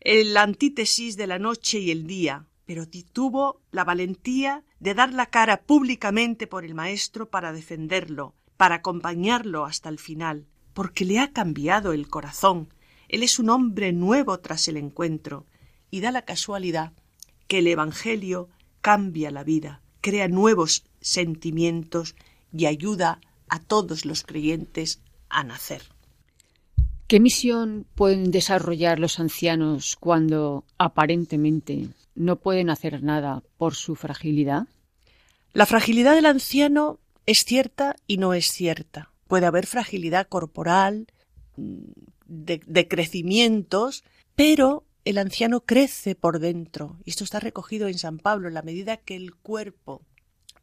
El 0.00 0.36
antítesis 0.36 1.16
de 1.16 1.26
la 1.26 1.38
noche 1.38 1.78
y 1.78 1.90
el 1.90 2.06
día, 2.06 2.44
pero 2.66 2.84
tuvo 2.86 3.62
la 3.70 3.84
valentía 3.84 4.62
de 4.78 4.92
dar 4.92 5.14
la 5.14 5.30
cara 5.30 5.62
públicamente 5.62 6.46
por 6.46 6.66
el 6.66 6.74
maestro 6.74 7.30
para 7.30 7.54
defenderlo, 7.54 8.34
para 8.58 8.74
acompañarlo 8.74 9.64
hasta 9.64 9.88
el 9.88 9.98
final, 9.98 10.48
porque 10.74 11.06
le 11.06 11.18
ha 11.18 11.32
cambiado 11.32 11.94
el 11.94 12.08
corazón. 12.08 12.74
Él 13.08 13.22
es 13.22 13.38
un 13.38 13.48
hombre 13.48 13.94
nuevo 13.94 14.38
tras 14.40 14.68
el 14.68 14.76
encuentro, 14.76 15.46
y 15.90 16.00
da 16.00 16.10
la 16.12 16.22
casualidad 16.22 16.92
que 17.48 17.58
el 17.58 17.66
Evangelio 17.66 18.48
cambia 18.80 19.30
la 19.30 19.44
vida, 19.44 19.82
crea 20.00 20.28
nuevos 20.28 20.84
sentimientos 21.00 22.14
y 22.52 22.66
ayuda 22.66 23.20
a 23.48 23.60
todos 23.60 24.04
los 24.04 24.22
creyentes 24.22 25.00
a 25.28 25.44
nacer. 25.44 25.82
¿Qué 27.06 27.18
misión 27.18 27.86
pueden 27.96 28.30
desarrollar 28.30 29.00
los 29.00 29.18
ancianos 29.18 29.96
cuando 29.98 30.64
aparentemente 30.78 31.88
no 32.14 32.36
pueden 32.36 32.70
hacer 32.70 33.02
nada 33.02 33.42
por 33.58 33.74
su 33.74 33.96
fragilidad? 33.96 34.68
La 35.52 35.66
fragilidad 35.66 36.14
del 36.14 36.26
anciano 36.26 37.00
es 37.26 37.44
cierta 37.44 37.96
y 38.06 38.18
no 38.18 38.32
es 38.32 38.46
cierta. 38.52 39.10
Puede 39.26 39.46
haber 39.46 39.66
fragilidad 39.66 40.28
corporal, 40.28 41.08
mm, 41.56 41.78
de, 42.26 42.60
de 42.64 42.86
crecimientos, 42.86 44.04
pero 44.36 44.84
el 45.04 45.18
anciano 45.18 45.60
crece 45.60 46.14
por 46.14 46.38
dentro. 46.38 46.98
Y 47.04 47.10
esto 47.10 47.24
está 47.24 47.40
recogido 47.40 47.88
en 47.88 47.98
San 47.98 48.18
Pablo. 48.18 48.48
En 48.48 48.54
la 48.54 48.62
medida 48.62 48.96
que 48.96 49.16
el 49.16 49.34
cuerpo 49.34 50.02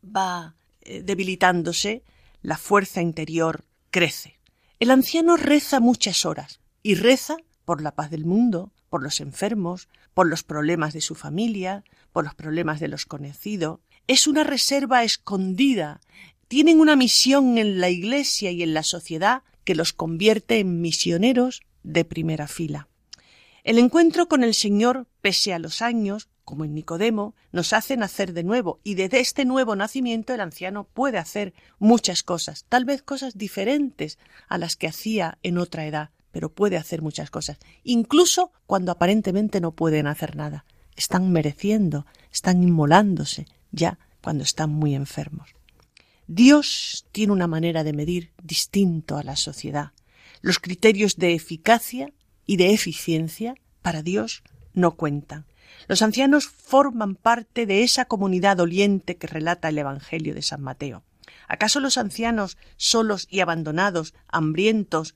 va 0.03 0.55
eh, 0.81 1.01
debilitándose, 1.01 2.03
la 2.41 2.57
fuerza 2.57 3.01
interior 3.01 3.65
crece. 3.89 4.39
El 4.79 4.91
anciano 4.91 5.37
reza 5.37 5.79
muchas 5.79 6.25
horas 6.25 6.59
y 6.83 6.95
reza 6.95 7.37
por 7.65 7.81
la 7.81 7.95
paz 7.95 8.11
del 8.11 8.25
mundo, 8.25 8.71
por 8.89 9.01
los 9.01 9.19
enfermos, 9.19 9.89
por 10.13 10.27
los 10.27 10.43
problemas 10.43 10.93
de 10.93 11.01
su 11.01 11.15
familia, 11.15 11.83
por 12.13 12.23
los 12.23 12.35
problemas 12.35 12.79
de 12.79 12.87
los 12.87 13.05
conocidos. 13.05 13.79
Es 14.07 14.27
una 14.27 14.43
reserva 14.43 15.03
escondida. 15.03 15.99
Tienen 16.47 16.79
una 16.79 16.95
misión 16.95 17.57
en 17.57 17.81
la 17.81 17.89
Iglesia 17.89 18.51
y 18.51 18.63
en 18.63 18.73
la 18.73 18.83
sociedad 18.83 19.43
que 19.63 19.75
los 19.75 19.91
convierte 19.91 20.59
en 20.59 20.79
misioneros 20.79 21.61
de 21.83 22.05
primera 22.05 22.47
fila. 22.47 22.87
El 23.67 23.79
encuentro 23.79 24.29
con 24.29 24.45
el 24.45 24.53
Señor, 24.53 25.07
pese 25.19 25.53
a 25.53 25.59
los 25.59 25.81
años, 25.81 26.29
como 26.45 26.63
en 26.63 26.73
Nicodemo, 26.73 27.35
nos 27.51 27.73
hace 27.73 27.97
nacer 27.97 28.31
de 28.31 28.45
nuevo, 28.45 28.79
y 28.81 28.95
desde 28.95 29.19
este 29.19 29.43
nuevo 29.43 29.75
nacimiento 29.75 30.33
el 30.33 30.39
anciano 30.39 30.85
puede 30.85 31.17
hacer 31.17 31.53
muchas 31.77 32.23
cosas, 32.23 32.63
tal 32.69 32.85
vez 32.85 33.01
cosas 33.01 33.37
diferentes 33.37 34.19
a 34.47 34.57
las 34.57 34.77
que 34.77 34.87
hacía 34.87 35.37
en 35.43 35.57
otra 35.57 35.85
edad, 35.85 36.11
pero 36.31 36.47
puede 36.47 36.77
hacer 36.77 37.01
muchas 37.01 37.29
cosas, 37.29 37.57
incluso 37.83 38.53
cuando 38.67 38.93
aparentemente 38.93 39.59
no 39.59 39.73
pueden 39.73 40.07
hacer 40.07 40.37
nada. 40.37 40.63
Están 40.95 41.33
mereciendo, 41.33 42.05
están 42.31 42.63
inmolándose, 42.63 43.47
ya 43.73 43.99
cuando 44.21 44.45
están 44.45 44.69
muy 44.69 44.95
enfermos. 44.95 45.49
Dios 46.25 47.05
tiene 47.11 47.33
una 47.33 47.47
manera 47.47 47.83
de 47.83 47.91
medir 47.91 48.31
distinto 48.41 49.17
a 49.17 49.23
la 49.23 49.35
sociedad. 49.35 49.91
Los 50.39 50.59
criterios 50.59 51.17
de 51.17 51.33
eficacia 51.33 52.13
y 52.47 52.57
de 52.57 52.73
eficiencia 52.73 53.55
para 53.83 54.01
Dios 54.01 54.41
no 54.73 54.95
cuentan. 54.95 55.45
Los 55.87 56.01
ancianos 56.01 56.47
forman 56.47 57.15
parte 57.15 57.67
de 57.67 57.83
esa 57.83 58.05
comunidad 58.05 58.57
doliente 58.57 59.17
que 59.17 59.27
relata 59.27 59.69
el 59.69 59.77
Evangelio 59.77 60.33
de 60.33 60.41
San 60.41 60.61
Mateo. 60.61 61.03
¿Acaso 61.47 61.79
los 61.79 61.97
ancianos 61.97 62.57
solos 62.77 63.27
y 63.29 63.41
abandonados, 63.41 64.13
hambrientos, 64.27 65.15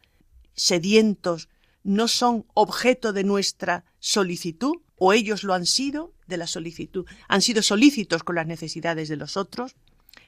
sedientos, 0.54 1.50
no 1.84 2.08
son 2.08 2.46
objeto 2.54 3.12
de 3.12 3.24
nuestra 3.24 3.86
solicitud? 4.00 4.76
¿O 4.98 5.14
ellos 5.14 5.44
lo 5.44 5.54
han 5.54 5.66
sido 5.66 6.14
de 6.28 6.38
la 6.38 6.48
solicitud? 6.48 7.06
¿Han 7.28 7.42
sido 7.42 7.64
solícitos 7.64 8.24
con 8.24 8.36
las 8.36 8.46
necesidades 8.46 9.10
de 9.10 9.18
los 9.18 9.36
otros? 9.36 9.76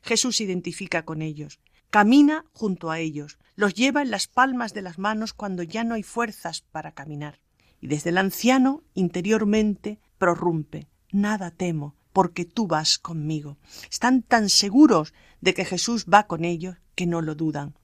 Jesús 0.02 0.38
se 0.38 0.46
identifica 0.46 1.06
con 1.06 1.22
ellos, 1.22 1.60
camina 1.94 2.44
junto 2.54 2.90
a 2.90 2.98
ellos, 2.98 3.38
los 3.56 3.76
lleva 3.76 4.02
en 4.02 4.10
las 4.10 4.26
palmas 4.26 4.74
de 4.74 4.82
las 4.82 4.98
manos 4.98 5.32
cuando 5.32 5.62
ya 5.62 5.84
no 5.84 5.94
hay 5.94 6.02
fuerzas 6.02 6.62
para 6.72 6.94
caminar. 6.94 7.40
Y 7.82 7.86
desde 7.86 8.10
el 8.10 8.18
anciano, 8.18 8.82
interiormente, 8.96 10.00
prorrumpe 10.18 10.88
Nada 11.12 11.52
temo, 11.52 11.96
porque 12.12 12.46
tú 12.46 12.66
vas 12.66 12.98
conmigo. 12.98 13.60
Están 13.92 14.24
tan 14.24 14.50
seguros 14.50 15.14
de 15.40 15.54
que 15.54 15.66
Jesús 15.66 16.08
va 16.12 16.26
con 16.26 16.46
ellos 16.46 16.78
que 16.96 17.06
no 17.06 17.22
lo 17.22 17.36
dudan. 17.36 17.76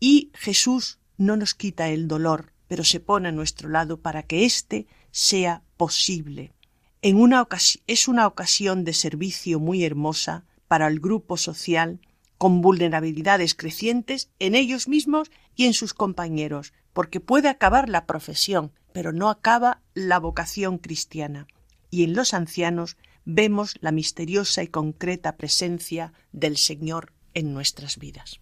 Y 0.00 0.32
Jesús 0.34 0.98
no 1.16 1.36
nos 1.36 1.54
quita 1.54 1.88
el 1.88 2.08
dolor, 2.08 2.52
pero 2.66 2.82
se 2.82 2.98
pone 2.98 3.28
a 3.28 3.32
nuestro 3.32 3.68
lado 3.68 4.00
para 4.00 4.24
que 4.24 4.44
éste 4.44 4.88
sea 5.12 5.62
posible. 5.76 6.52
Es 7.00 8.08
una 8.08 8.26
ocasión 8.26 8.82
de 8.82 8.92
servicio 8.92 9.60
muy 9.60 9.84
hermosa 9.84 10.46
para 10.66 10.88
el 10.88 10.98
grupo 10.98 11.36
social 11.36 12.00
con 12.42 12.60
vulnerabilidades 12.60 13.54
crecientes 13.54 14.28
en 14.40 14.56
ellos 14.56 14.88
mismos 14.88 15.30
y 15.54 15.66
en 15.66 15.74
sus 15.74 15.94
compañeros, 15.94 16.72
porque 16.92 17.20
puede 17.20 17.48
acabar 17.48 17.88
la 17.88 18.04
profesión, 18.04 18.72
pero 18.92 19.12
no 19.12 19.30
acaba 19.30 19.80
la 19.94 20.18
vocación 20.18 20.78
cristiana. 20.78 21.46
Y 21.88 22.02
en 22.02 22.14
los 22.14 22.34
ancianos 22.34 22.96
vemos 23.24 23.76
la 23.80 23.92
misteriosa 23.92 24.64
y 24.64 24.66
concreta 24.66 25.36
presencia 25.36 26.14
del 26.32 26.56
Señor 26.56 27.12
en 27.32 27.54
nuestras 27.54 27.96
vidas. 27.96 28.40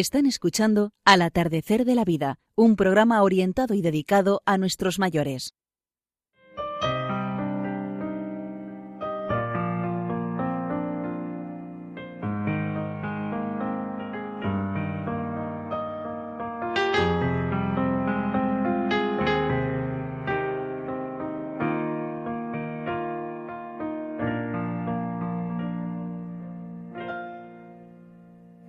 Están 0.00 0.24
escuchando 0.24 0.92
Al 1.04 1.20
atardecer 1.20 1.84
de 1.84 1.94
la 1.94 2.06
vida, 2.06 2.38
un 2.54 2.74
programa 2.74 3.22
orientado 3.22 3.74
y 3.74 3.82
dedicado 3.82 4.40
a 4.46 4.56
nuestros 4.56 4.98
mayores. 4.98 5.52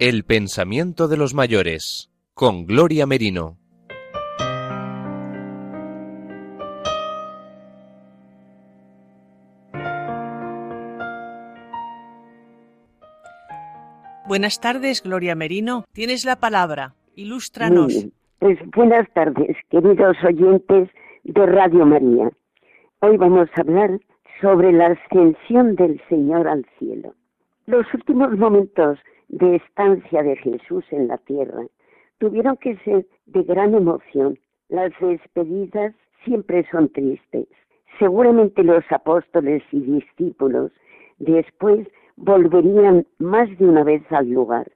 El 0.04 0.24
pensamiento 0.24 1.08
de 1.08 1.16
los 1.16 1.36
mayores, 1.36 2.10
con 2.34 2.66
Gloria 2.66 3.06
Merino. 3.06 3.60
Buenas 14.28 14.60
tardes, 14.60 15.04
Gloria 15.04 15.36
Merino. 15.36 15.86
Tienes 15.94 16.26
la 16.26 16.38
palabra. 16.38 16.96
Ilústranos. 17.16 18.08
Pues 18.40 18.58
buenas 18.76 19.08
tardes, 19.14 19.56
queridos 19.70 20.18
oyentes 20.24 20.90
de 21.26 21.46
Radio 21.46 21.86
María. 21.86 22.32
Hoy 23.02 23.18
vamos 23.18 23.50
a 23.56 23.62
hablar 23.62 24.00
sobre 24.42 24.72
la 24.72 24.98
ascensión 24.98 25.76
del 25.76 26.02
Señor 26.10 26.48
al 26.48 26.66
cielo. 26.80 27.14
Los 27.68 27.86
últimos 27.94 28.36
momentos 28.36 28.98
de 29.32 29.56
estancia 29.56 30.24
de 30.24 30.36
Jesús 30.36 30.84
en 30.92 31.08
la 31.08 31.18
tierra 31.18 31.66
tuvieron 32.20 32.58
que 32.58 32.76
ser 32.80 33.08
de 33.26 33.44
gran 33.44 33.74
emoción. 33.74 34.38
Las 34.70 34.92
despedidas 35.00 35.96
siempre 36.26 36.66
son 36.70 36.90
tristes. 36.90 37.48
Seguramente 37.98 38.64
los 38.64 38.84
apóstoles 38.92 39.64
y 39.72 39.80
discípulos 39.80 40.72
después 41.18 41.88
volverían 42.18 43.08
más 43.20 43.50
de 43.58 43.66
una 43.66 43.84
vez 43.84 44.04
al 44.12 44.30
lugar. 44.30 44.70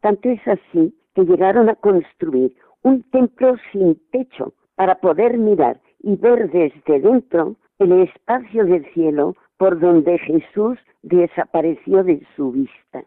Tanto 0.00 0.28
es 0.28 0.40
así 0.46 0.94
que 1.14 1.24
llegaron 1.24 1.68
a 1.68 1.76
construir 1.76 2.54
un 2.82 3.02
templo 3.10 3.56
sin 3.72 3.94
techo 4.10 4.52
para 4.74 4.96
poder 4.96 5.38
mirar 5.38 5.80
y 6.00 6.16
ver 6.16 6.50
desde 6.50 7.00
dentro 7.00 7.56
el 7.78 7.92
espacio 8.02 8.64
del 8.64 8.84
cielo 8.92 9.36
por 9.56 9.78
donde 9.78 10.18
Jesús 10.18 10.78
desapareció 11.02 12.02
de 12.02 12.26
su 12.34 12.50
vista. 12.52 13.04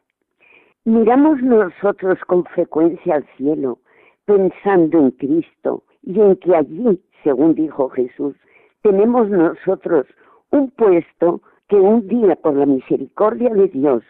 Miramos 0.86 1.42
nosotros 1.42 2.20
con 2.28 2.44
frecuencia 2.44 3.16
al 3.16 3.26
cielo, 3.38 3.80
pensando 4.26 5.00
en 5.00 5.12
Cristo 5.12 5.84
y 6.02 6.20
en 6.20 6.36
que 6.36 6.54
allí, 6.54 7.02
según 7.24 7.56
dijo 7.56 7.88
Jesús, 7.88 8.36
tenemos 8.82 9.30
nosotros 9.30 10.06
un 10.52 10.72
puesto 10.72 11.42
que 11.70 11.78
un 11.78 12.06
día 12.10 12.36
por 12.36 12.56
la 12.56 12.66
misericordia 12.66 13.50
de 13.52 13.70
Dios 13.70 14.04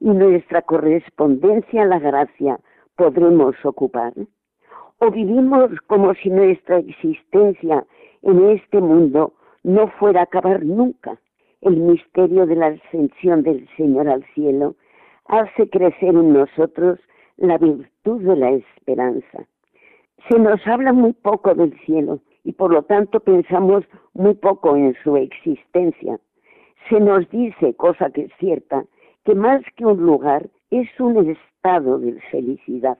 y 0.00 0.10
nuestra 0.10 0.60
correspondencia 0.60 1.84
a 1.84 1.86
la 1.86 1.98
gracia 1.98 2.60
podremos 2.96 3.56
ocupar? 3.64 4.12
¿O 4.98 5.10
vivimos 5.10 5.70
como 5.86 6.12
si 6.12 6.28
nuestra 6.28 6.76
existencia 6.76 7.86
en 8.20 8.50
este 8.50 8.82
mundo 8.82 9.32
no 9.62 9.88
fuera 9.98 10.20
a 10.20 10.24
acabar 10.24 10.62
nunca? 10.62 11.18
El 11.62 11.78
misterio 11.78 12.44
de 12.44 12.56
la 12.56 12.66
ascensión 12.66 13.42
del 13.44 13.66
Señor 13.78 14.10
al 14.10 14.24
cielo 14.34 14.74
hace 15.28 15.68
crecer 15.70 16.10
en 16.10 16.32
nosotros 16.32 16.98
la 17.36 17.58
virtud 17.58 18.22
de 18.22 18.36
la 18.36 18.50
esperanza. 18.50 19.46
Se 20.28 20.38
nos 20.38 20.66
habla 20.66 20.92
muy 20.92 21.12
poco 21.12 21.54
del 21.54 21.78
cielo 21.80 22.20
y 22.44 22.52
por 22.52 22.72
lo 22.72 22.82
tanto 22.82 23.20
pensamos 23.20 23.84
muy 24.14 24.34
poco 24.34 24.76
en 24.76 24.94
su 25.04 25.16
existencia. 25.16 26.18
Se 26.88 26.98
nos 26.98 27.28
dice, 27.30 27.74
cosa 27.74 28.10
que 28.10 28.22
es 28.22 28.32
cierta, 28.38 28.84
que 29.24 29.34
más 29.34 29.62
que 29.76 29.84
un 29.86 29.98
lugar 29.98 30.48
es 30.70 30.88
un 30.98 31.30
estado 31.30 31.98
de 31.98 32.20
felicidad. 32.30 32.98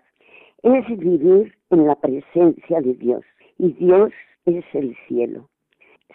Es 0.62 0.87
vivir 0.87 1.55
en 1.71 1.87
la 1.87 1.97
presencia 1.97 2.81
de 2.81 2.95
Dios 2.95 3.25
y 3.59 3.73
Dios 3.73 4.12
es 4.45 4.64
el 4.75 4.97
cielo. 5.07 5.49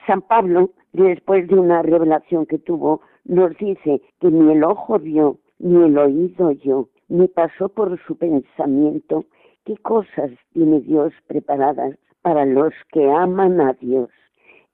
San 0.08 0.21
Pablo, 0.21 0.71
después 0.91 1.47
de 1.47 1.56
una 1.56 1.82
revelación 1.82 2.45
que 2.45 2.58
tuvo, 2.58 3.02
nos 3.26 3.56
dice 3.58 4.02
que 4.19 4.30
ni 4.30 4.52
el 4.52 4.63
ojo 4.63 4.99
vio, 4.99 5.38
ni 5.63 5.82
el 5.82 5.97
oído 5.97 6.47
oyó, 6.47 6.89
ni 7.08 7.30
pasó 7.30 7.69
por 7.69 7.97
su 8.06 8.17
pensamiento 8.17 9.23
qué 9.63 9.78
cosas 9.78 10.30
tiene 10.52 10.82
Dios 10.82 11.13
preparadas 11.28 11.97
para 12.21 12.45
los 12.45 12.73
que 12.91 13.10
aman 13.10 13.62
a 13.62 13.71
Dios. 13.71 14.10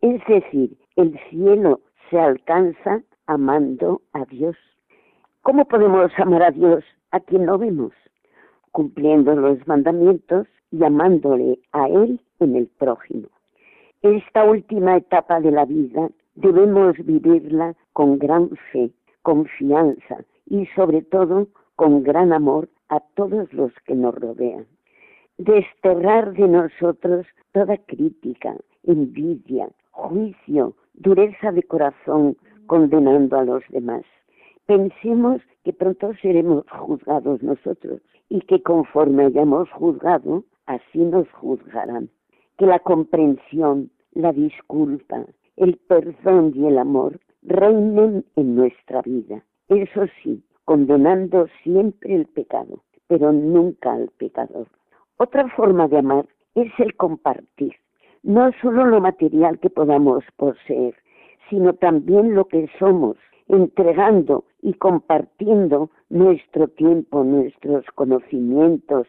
Es 0.02 0.20
decir, 0.28 0.76
el 0.96 1.20
cielo 1.30 1.82
se 2.10 2.20
alcanza 2.20 3.04
amando 3.28 4.02
a 4.14 4.26
Dios. 4.26 4.56
¿Cómo 5.44 5.66
podemos 5.66 6.12
amar 6.18 6.42
a 6.42 6.50
Dios 6.50 6.84
a 7.12 7.20
quien 7.20 7.46
no 7.46 7.60
vemos? 7.60 7.94
Cumpliendo 8.72 9.36
los 9.36 9.68
mandamientos 9.68 10.48
y 10.72 10.84
amándole 10.84 11.60
a 11.72 11.88
Él 11.88 12.20
en 12.40 12.56
el 12.56 12.66
prójimo. 12.66 13.28
Esta 14.02 14.44
última 14.44 14.98
etapa 14.98 15.40
de 15.40 15.52
la 15.52 15.66
vida 15.66 16.10
debemos 16.34 16.98
vivirla 16.98 17.76
con 17.94 18.18
gran 18.18 18.50
fe, 18.72 18.90
confianza 19.22 20.26
y 20.50 20.66
sobre 20.76 21.02
todo 21.02 21.48
con 21.76 22.04
gran 22.04 22.34
amor 22.34 22.68
a 22.90 23.00
todos 23.16 23.52
los 23.54 23.72
que 23.86 23.96
nos 23.96 24.16
rodean. 24.16 24.66
Desterrar 25.38 26.34
de 26.34 26.48
nosotros 26.48 27.26
toda 27.54 27.78
crítica, 27.78 28.56
envidia, 28.84 29.70
juicio, 29.92 30.74
dureza 30.96 31.52
de 31.52 31.64
corazón, 31.64 32.36
condenando 32.66 33.38
a 33.38 33.46
los 33.46 33.64
demás. 33.70 34.04
Pensemos 34.66 35.42
que 35.64 35.74
pronto 35.74 36.12
seremos 36.22 36.66
juzgados 36.70 37.42
nosotros 37.42 38.02
y 38.30 38.42
que 38.42 38.62
conforme 38.62 39.26
hayamos 39.26 39.70
juzgado, 39.72 40.44
así 40.66 41.00
nos 41.00 41.30
juzgarán. 41.32 42.10
Que 42.58 42.66
la 42.66 42.80
comprensión, 42.80 43.90
la 44.12 44.34
disculpa, 44.34 45.26
el 45.56 45.78
perdón 45.78 46.52
y 46.56 46.68
el 46.68 46.78
amor 46.78 47.20
reinen 47.42 48.26
en 48.36 48.56
nuestra 48.56 49.02
vida. 49.02 49.44
Eso 49.70 50.06
sí, 50.22 50.44
condenando 50.66 51.48
siempre 51.64 52.16
el 52.16 52.26
pecado, 52.26 52.84
pero 53.08 53.32
nunca 53.32 53.94
al 53.94 54.10
pecador. 54.18 54.68
Otra 55.18 55.48
forma 55.50 55.88
de 55.88 56.00
amar 56.00 56.26
es 56.56 56.72
el 56.80 56.96
compartir, 56.96 57.76
no 58.24 58.52
solo 58.62 58.86
lo 58.86 59.00
material 59.00 59.60
que 59.60 59.70
podamos 59.70 60.24
poseer, 60.38 60.96
sino 61.50 61.74
también 61.74 62.34
lo 62.34 62.46
que 62.46 62.68
somos, 62.80 63.18
entregando 63.48 64.44
y 64.62 64.74
compartiendo 64.74 65.90
nuestro 66.10 66.68
tiempo, 66.68 67.24
nuestros 67.24 67.86
conocimientos, 67.96 69.08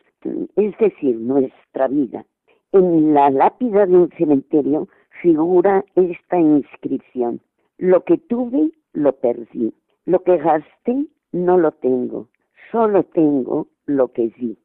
es 0.57 0.79
decir, 0.79 1.17
nuestra 1.17 1.89
vida. 1.89 2.25
En 2.73 3.15
la 3.15 3.31
lápida 3.31 3.87
de 3.87 3.97
un 3.97 4.11
cementerio 4.11 4.89
figura 5.23 5.85
esta 5.95 6.39
inscripción. 6.39 7.41
Lo 7.79 8.05
que 8.05 8.19
tuve, 8.19 8.73
lo 8.93 9.13
perdí. 9.13 9.73
Lo 10.07 10.23
que 10.23 10.39
gasté, 10.39 11.07
no 11.33 11.59
lo 11.59 11.73
tengo. 11.73 12.29
Solo 12.71 13.05
tengo 13.05 13.69
lo 13.87 14.09
que 14.13 14.29
di. 14.39 14.59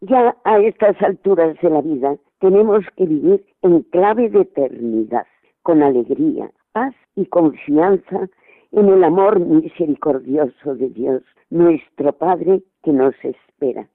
Ya 0.00 0.36
a 0.44 0.58
estas 0.58 1.00
alturas 1.02 1.56
de 1.62 1.70
la 1.70 1.80
vida 1.80 2.16
tenemos 2.40 2.84
que 2.96 3.06
vivir 3.06 3.44
en 3.62 3.82
clave 3.82 4.28
de 4.28 4.42
eternidad, 4.42 5.26
con 5.62 5.82
alegría, 5.82 6.50
paz 6.72 6.94
y 7.14 7.26
confianza 7.26 8.28
en 8.72 8.88
el 8.88 9.02
amor 9.04 9.40
misericordioso 9.40 10.74
de 10.74 10.90
Dios, 10.90 11.22
nuestro 11.50 12.12
Padre 12.12 12.62
que 12.82 12.92
nos 12.92 13.14
espera. 13.24 13.88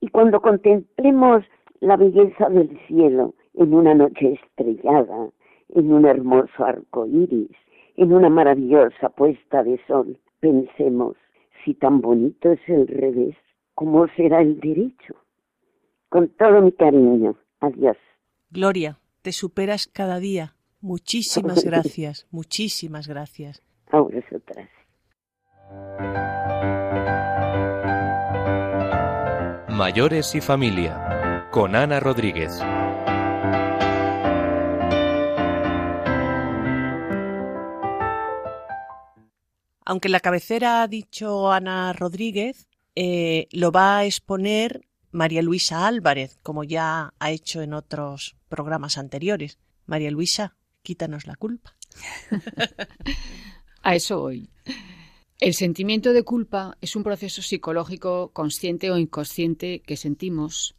Y 0.00 0.08
cuando 0.08 0.40
contemplemos 0.40 1.44
la 1.80 1.96
belleza 1.96 2.48
del 2.48 2.78
cielo 2.86 3.34
en 3.54 3.74
una 3.74 3.94
noche 3.94 4.38
estrellada, 4.40 5.30
en 5.70 5.92
un 5.92 6.06
hermoso 6.06 6.64
arco 6.64 7.06
iris, 7.06 7.50
en 7.96 8.12
una 8.12 8.28
maravillosa 8.28 9.08
puesta 9.10 9.62
de 9.62 9.80
sol, 9.86 10.18
pensemos, 10.40 11.16
si 11.64 11.74
tan 11.74 12.00
bonito 12.00 12.52
es 12.52 12.60
el 12.68 12.86
revés, 12.86 13.36
¿cómo 13.74 14.06
será 14.16 14.40
el 14.42 14.60
derecho? 14.60 15.14
Con 16.08 16.28
todo 16.30 16.60
mi 16.60 16.72
cariño, 16.72 17.36
adiós. 17.60 17.96
Gloria, 18.50 18.98
te 19.22 19.32
superas 19.32 19.86
cada 19.86 20.18
día. 20.18 20.54
Muchísimas 20.80 21.64
gracias, 21.64 22.26
muchísimas 22.30 23.08
gracias. 23.08 23.62
A 23.90 24.00
vosotras. 24.00 24.68
Mayores 29.70 30.34
y 30.34 30.40
familia, 30.40 31.48
con 31.50 31.74
Ana 31.74 31.98
Rodríguez. 31.98 32.62
Aunque 39.84 40.08
la 40.08 40.20
cabecera 40.20 40.82
ha 40.82 40.88
dicho 40.88 41.52
Ana 41.52 41.92
Rodríguez, 41.92 42.68
eh, 42.94 43.48
lo 43.52 43.72
va 43.72 43.98
a 43.98 44.04
exponer 44.04 44.86
María 45.10 45.42
Luisa 45.42 45.86
Álvarez, 45.86 46.38
como 46.42 46.64
ya 46.64 47.12
ha 47.18 47.30
hecho 47.30 47.62
en 47.62 47.74
otros 47.74 48.36
programas 48.48 48.98
anteriores. 48.98 49.58
María 49.86 50.10
Luisa, 50.10 50.56
quítanos 50.82 51.26
la 51.26 51.36
culpa. 51.36 51.76
A 53.82 53.94
eso 53.94 54.20
voy. 54.20 54.50
El 55.40 55.54
sentimiento 55.54 56.12
de 56.12 56.22
culpa 56.22 56.78
es 56.80 56.96
un 56.96 57.02
proceso 57.02 57.42
psicológico 57.42 58.30
consciente 58.32 58.90
o 58.90 58.96
inconsciente 58.96 59.80
que 59.80 59.96
sentimos 59.96 60.74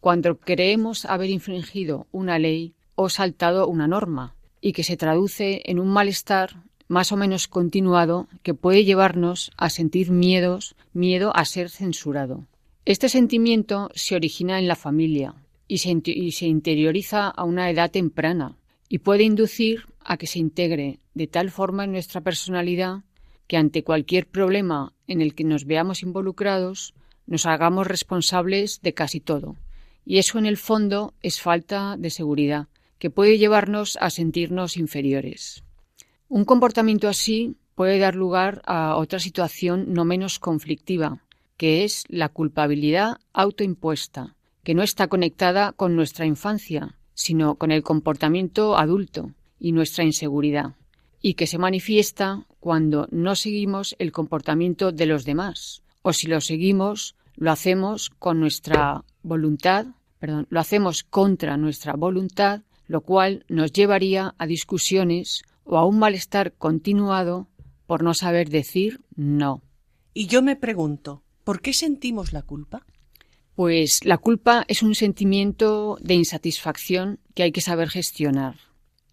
cuando 0.00 0.38
creemos 0.38 1.04
haber 1.04 1.30
infringido 1.30 2.08
una 2.10 2.38
ley 2.38 2.74
o 2.94 3.08
saltado 3.08 3.68
una 3.68 3.88
norma 3.88 4.34
y 4.60 4.72
que 4.72 4.84
se 4.84 4.96
traduce 4.96 5.62
en 5.64 5.78
un 5.78 5.88
malestar 5.88 6.64
más 6.88 7.12
o 7.12 7.16
menos 7.16 7.48
continuado 7.48 8.28
que 8.42 8.54
puede 8.54 8.84
llevarnos 8.84 9.50
a 9.56 9.70
sentir 9.70 10.10
miedos, 10.10 10.74
miedo 10.92 11.34
a 11.34 11.44
ser 11.44 11.70
censurado. 11.70 12.46
Este 12.84 13.08
sentimiento 13.08 13.90
se 13.94 14.16
origina 14.16 14.58
en 14.58 14.66
la 14.66 14.76
familia 14.76 15.34
y 15.68 15.78
se, 15.78 16.46
interioriza 16.46 17.28
a 17.28 17.44
una 17.44 17.70
edad 17.70 17.90
temprana 17.90 18.56
y 18.88 18.98
puede 18.98 19.22
inducir 19.22 19.86
a 20.04 20.16
que 20.16 20.26
se 20.26 20.38
integre 20.38 20.98
de 21.14 21.26
tal 21.26 21.50
forma 21.50 21.84
en 21.84 21.92
nuestra 21.92 22.20
personalidad 22.20 23.04
que 23.46 23.56
ante 23.56 23.84
cualquier 23.84 24.26
problema 24.26 24.92
en 25.06 25.20
el 25.22 25.34
que 25.34 25.44
nos 25.44 25.64
veamos 25.64 26.02
involucrados 26.02 26.94
nos 27.26 27.46
hagamos 27.46 27.86
responsables 27.86 28.82
de 28.82 28.94
casi 28.94 29.20
todo. 29.20 29.56
Y 30.04 30.18
eso 30.18 30.38
en 30.38 30.46
el 30.46 30.56
fondo 30.56 31.14
es 31.22 31.40
falta 31.40 31.96
de 31.96 32.10
seguridad, 32.10 32.66
que 32.98 33.10
puede 33.10 33.38
llevarnos 33.38 33.96
a 34.00 34.10
sentirnos 34.10 34.76
inferiores. 34.76 35.62
Un 36.34 36.46
comportamiento 36.46 37.10
así 37.10 37.56
puede 37.74 37.98
dar 37.98 38.14
lugar 38.14 38.62
a 38.64 38.96
otra 38.96 39.18
situación 39.18 39.92
no 39.92 40.06
menos 40.06 40.38
conflictiva, 40.38 41.20
que 41.58 41.84
es 41.84 42.04
la 42.08 42.30
culpabilidad 42.30 43.18
autoimpuesta, 43.34 44.34
que 44.64 44.72
no 44.74 44.82
está 44.82 45.08
conectada 45.08 45.72
con 45.72 45.94
nuestra 45.94 46.24
infancia, 46.24 46.96
sino 47.12 47.56
con 47.56 47.70
el 47.70 47.82
comportamiento 47.82 48.78
adulto 48.78 49.32
y 49.60 49.72
nuestra 49.72 50.04
inseguridad, 50.04 50.74
y 51.20 51.34
que 51.34 51.46
se 51.46 51.58
manifiesta 51.58 52.46
cuando 52.60 53.08
no 53.10 53.36
seguimos 53.36 53.94
el 53.98 54.10
comportamiento 54.10 54.90
de 54.90 55.04
los 55.04 55.26
demás, 55.26 55.82
o 56.00 56.14
si 56.14 56.28
lo 56.28 56.40
seguimos, 56.40 57.14
lo 57.36 57.50
hacemos 57.50 58.08
con 58.08 58.40
nuestra 58.40 59.04
voluntad, 59.22 59.84
perdón, 60.18 60.46
lo 60.48 60.60
hacemos 60.60 61.04
contra 61.04 61.58
nuestra 61.58 61.92
voluntad, 61.92 62.62
lo 62.86 63.02
cual 63.02 63.44
nos 63.48 63.70
llevaría 63.70 64.34
a 64.38 64.46
discusiones 64.46 65.42
o 65.64 65.78
a 65.78 65.86
un 65.86 65.98
malestar 65.98 66.52
continuado 66.52 67.48
por 67.86 68.02
no 68.02 68.14
saber 68.14 68.48
decir 68.48 69.00
no. 69.14 69.62
Y 70.14 70.26
yo 70.26 70.42
me 70.42 70.56
pregunto, 70.56 71.22
¿por 71.44 71.60
qué 71.60 71.72
sentimos 71.72 72.32
la 72.32 72.42
culpa? 72.42 72.86
Pues 73.54 74.04
la 74.04 74.18
culpa 74.18 74.64
es 74.68 74.82
un 74.82 74.94
sentimiento 74.94 75.98
de 76.00 76.14
insatisfacción 76.14 77.20
que 77.34 77.42
hay 77.42 77.52
que 77.52 77.60
saber 77.60 77.88
gestionar. 77.88 78.56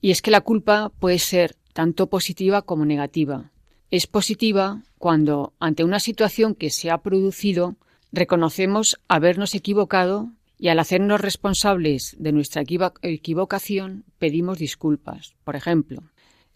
Y 0.02 0.12
es 0.12 0.22
que 0.22 0.32
la 0.32 0.42
culpa 0.42 0.92
puede 1.00 1.20
ser 1.20 1.56
tanto 1.74 2.08
positiva 2.08 2.62
como 2.62 2.86
negativa. 2.86 3.52
Es 3.92 4.08
positiva 4.08 4.84
cuando, 4.98 5.54
ante 5.60 5.84
una 5.84 6.00
situación 6.00 6.56
que 6.56 6.70
se 6.70 6.90
ha 6.90 7.00
producido, 7.00 7.76
reconocemos 8.12 9.00
habernos 9.08 9.56
equivocado 9.56 10.32
y 10.58 10.68
al 10.68 10.80
hacernos 10.80 11.22
responsables 11.22 12.16
de 12.20 12.32
nuestra 12.32 12.62
equivocación 13.02 14.04
pedimos 14.20 14.58
disculpas. 14.58 15.36
Por 15.44 15.56
ejemplo, 15.56 16.04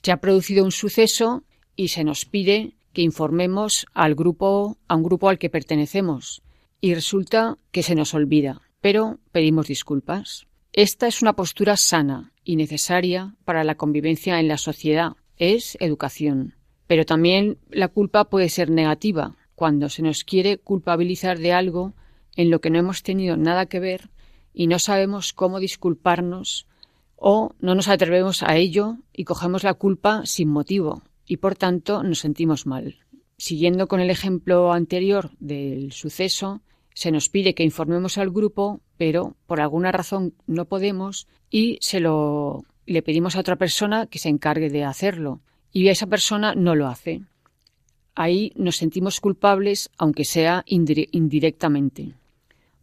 se 0.04 0.12
ha 0.12 0.18
producido 0.18 0.66
un 0.66 0.72
suceso 0.72 1.44
y 1.76 1.88
se 1.88 2.04
nos 2.04 2.26
pide 2.26 2.76
que 2.92 3.02
informemos 3.02 3.88
al 3.94 4.16
grupo, 4.16 4.78
a 4.88 4.96
un 4.96 5.04
grupo 5.04 5.30
al 5.30 5.40
que 5.40 5.50
pertenecemos 5.50 6.44
y 6.82 6.94
resulta 6.94 7.58
que 7.72 7.84
se 7.84 7.96
nos 7.96 8.14
olvida, 8.14 8.62
pero 8.82 9.20
pedimos 9.32 9.68
disculpas. 9.68 10.46
Esta 10.74 11.08
es 11.08 11.22
una 11.22 11.34
postura 11.34 11.78
sana 11.78 12.34
y 12.44 12.58
necesaria 12.58 13.36
para 13.46 13.64
la 13.64 13.76
convivencia 13.76 14.40
en 14.40 14.50
la 14.50 14.58
sociedad. 14.58 15.14
Es 15.38 15.78
educación. 15.80 16.56
Pero 16.88 17.06
también 17.06 17.58
la 17.70 17.88
culpa 17.88 18.26
puede 18.26 18.50
ser 18.50 18.70
negativa, 18.70 19.38
cuando 19.56 19.88
se 19.88 20.02
nos 20.02 20.24
quiere 20.26 20.58
culpabilizar 20.58 21.40
de 21.40 21.54
algo 21.54 21.94
en 22.36 22.50
lo 22.50 22.60
que 22.60 22.70
no 22.70 22.80
hemos 22.80 23.04
tenido 23.04 23.38
nada 23.38 23.68
que 23.68 23.80
ver 23.80 24.10
y 24.54 24.68
no 24.68 24.80
sabemos 24.80 25.32
cómo 25.32 25.60
disculparnos 25.60 26.68
o 27.26 27.56
no 27.62 27.74
nos 27.74 27.88
atrevemos 27.88 28.44
a 28.44 28.58
ello 28.58 28.98
y 29.14 29.24
cogemos 29.24 29.64
la 29.64 29.76
culpa 29.76 30.26
sin 30.26 30.50
motivo 30.50 31.04
y 31.26 31.38
por 31.38 31.56
tanto 31.56 32.04
nos 32.04 32.20
sentimos 32.20 32.68
mal. 32.68 32.98
Siguiendo 33.38 33.88
con 33.88 34.02
el 34.02 34.10
ejemplo 34.10 34.74
anterior 34.74 35.32
del 35.40 35.94
suceso, 35.94 36.62
se 36.94 37.12
nos 37.12 37.30
pide 37.30 37.56
que 37.56 37.64
informemos 37.64 38.18
al 38.18 38.30
grupo, 38.30 38.82
pero 38.98 39.38
por 39.48 39.62
alguna 39.62 39.94
razón 39.94 40.34
no 40.48 40.66
podemos 40.66 41.30
y 41.50 41.78
se 41.80 42.02
lo 42.02 42.66
le 42.86 43.02
pedimos 43.02 43.38
a 43.38 43.40
otra 43.40 43.56
persona 43.56 44.08
que 44.08 44.20
se 44.20 44.28
encargue 44.28 44.70
de 44.70 44.84
hacerlo 44.84 45.40
y 45.72 45.88
esa 45.88 46.08
persona 46.08 46.56
no 46.56 46.76
lo 46.76 46.88
hace. 46.88 47.22
Ahí 48.16 48.52
nos 48.58 48.76
sentimos 48.76 49.22
culpables, 49.22 49.92
aunque 49.98 50.26
sea 50.26 50.66
indirectamente. 50.68 52.16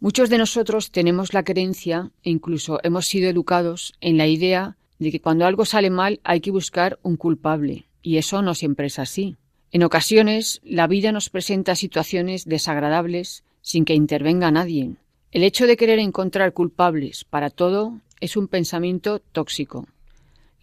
Muchos 0.03 0.31
de 0.31 0.39
nosotros 0.39 0.93
tenemos 0.93 1.35
la 1.35 1.43
creencia 1.43 2.11
e 2.23 2.31
incluso 2.31 2.81
hemos 2.83 3.05
sido 3.05 3.29
educados 3.29 3.93
en 4.01 4.17
la 4.17 4.27
idea 4.27 4.79
de 4.99 5.13
que 5.13 5.21
cuando 5.21 5.45
algo 5.45 5.67
sale 5.67 5.91
mal 5.91 6.21
hay 6.25 6.41
que 6.41 6.51
buscar 6.51 6.99
un 7.03 7.17
culpable, 7.17 7.85
y 8.01 8.17
eso 8.17 8.41
no 8.41 8.55
siempre 8.55 8.87
es 8.87 8.99
así. 8.99 9.37
En 9.73 9.83
ocasiones 9.83 10.63
la 10.65 10.87
vida 10.87 11.13
nos 11.13 11.29
presenta 11.29 11.75
situaciones 11.75 12.47
desagradables 12.47 13.45
sin 13.61 13.85
que 13.85 13.95
intervenga 13.95 14.51
nadie. 14.51 14.95
El 15.33 15.43
hecho 15.43 15.67
de 15.67 15.77
querer 15.77 15.99
encontrar 15.99 16.55
culpables 16.55 17.25
para 17.25 17.51
todo 17.51 18.01
es 18.21 18.39
un 18.39 18.49
pensamiento 18.49 19.19
tóxico. 19.19 19.87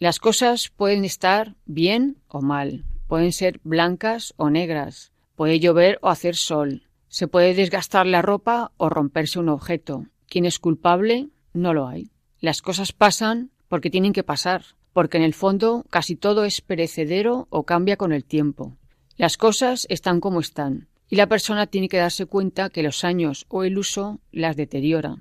Las 0.00 0.18
cosas 0.18 0.68
pueden 0.76 1.04
estar 1.04 1.54
bien 1.64 2.16
o 2.26 2.42
mal, 2.42 2.84
pueden 3.06 3.32
ser 3.32 3.60
blancas 3.62 4.34
o 4.36 4.50
negras, 4.50 5.12
puede 5.36 5.60
llover 5.60 6.00
o 6.02 6.08
hacer 6.08 6.34
sol, 6.34 6.87
se 7.08 7.28
puede 7.28 7.54
desgastar 7.54 8.06
la 8.06 8.22
ropa 8.22 8.72
o 8.76 8.88
romperse 8.88 9.38
un 9.38 9.48
objeto. 9.48 10.06
¿Quién 10.28 10.44
es 10.44 10.58
culpable? 10.58 11.28
No 11.52 11.74
lo 11.74 11.88
hay. 11.88 12.10
Las 12.40 12.62
cosas 12.62 12.92
pasan 12.92 13.50
porque 13.68 13.90
tienen 13.90 14.12
que 14.12 14.22
pasar, 14.22 14.64
porque 14.92 15.16
en 15.16 15.24
el 15.24 15.34
fondo 15.34 15.84
casi 15.90 16.16
todo 16.16 16.44
es 16.44 16.60
perecedero 16.60 17.46
o 17.50 17.64
cambia 17.64 17.96
con 17.96 18.12
el 18.12 18.24
tiempo. 18.24 18.76
Las 19.16 19.36
cosas 19.36 19.86
están 19.90 20.20
como 20.20 20.40
están, 20.40 20.88
y 21.08 21.16
la 21.16 21.26
persona 21.26 21.66
tiene 21.66 21.88
que 21.88 21.96
darse 21.96 22.26
cuenta 22.26 22.70
que 22.70 22.82
los 22.82 23.04
años 23.04 23.46
o 23.48 23.64
el 23.64 23.78
uso 23.78 24.20
las 24.30 24.56
deteriora. 24.56 25.16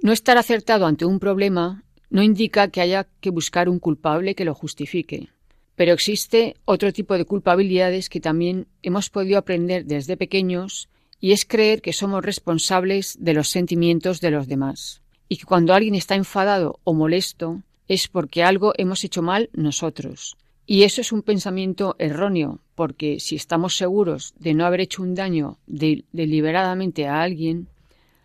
No 0.00 0.12
estar 0.12 0.38
acertado 0.38 0.86
ante 0.86 1.04
un 1.04 1.18
problema 1.18 1.84
no 2.10 2.22
indica 2.22 2.68
que 2.68 2.80
haya 2.80 3.08
que 3.20 3.30
buscar 3.30 3.68
un 3.68 3.78
culpable 3.78 4.34
que 4.34 4.44
lo 4.44 4.54
justifique, 4.54 5.30
pero 5.76 5.92
existe 5.92 6.56
otro 6.64 6.92
tipo 6.92 7.16
de 7.16 7.24
culpabilidades 7.24 8.08
que 8.08 8.20
también 8.20 8.66
hemos 8.82 9.10
podido 9.10 9.38
aprender 9.38 9.84
desde 9.84 10.16
pequeños 10.16 10.88
y 11.20 11.32
es 11.32 11.44
creer 11.44 11.82
que 11.82 11.92
somos 11.92 12.24
responsables 12.24 13.16
de 13.20 13.34
los 13.34 13.48
sentimientos 13.48 14.20
de 14.20 14.30
los 14.30 14.46
demás 14.46 15.02
y 15.28 15.36
que 15.36 15.46
cuando 15.46 15.74
alguien 15.74 15.94
está 15.94 16.14
enfadado 16.14 16.78
o 16.84 16.94
molesto 16.94 17.62
es 17.88 18.08
porque 18.08 18.42
algo 18.42 18.72
hemos 18.76 19.04
hecho 19.04 19.22
mal 19.22 19.50
nosotros 19.52 20.36
y 20.66 20.84
eso 20.84 21.02
es 21.02 21.12
un 21.12 21.22
pensamiento 21.22 21.94
erróneo, 21.98 22.60
porque 22.74 23.20
si 23.20 23.36
estamos 23.36 23.76
seguros 23.76 24.32
de 24.38 24.54
no 24.54 24.64
haber 24.64 24.80
hecho 24.80 25.02
un 25.02 25.14
daño 25.14 25.58
deliberadamente 25.66 27.06
a 27.06 27.22
alguien, 27.22 27.68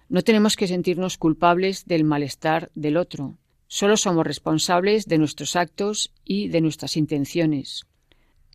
no 0.08 0.22
tenemos 0.22 0.56
que 0.56 0.68
sentirnos 0.68 1.18
culpables 1.18 1.86
del 1.86 2.06
malestar 2.06 2.72
del 2.76 2.96
otro. 2.96 3.36
Solo 3.72 3.98
somos 3.98 4.26
responsables 4.26 5.06
de 5.06 5.20
nuestros 5.20 5.56
actos 5.56 6.12
y 6.26 6.48
de 6.48 6.60
nuestras 6.60 6.98
intenciones. 6.98 7.86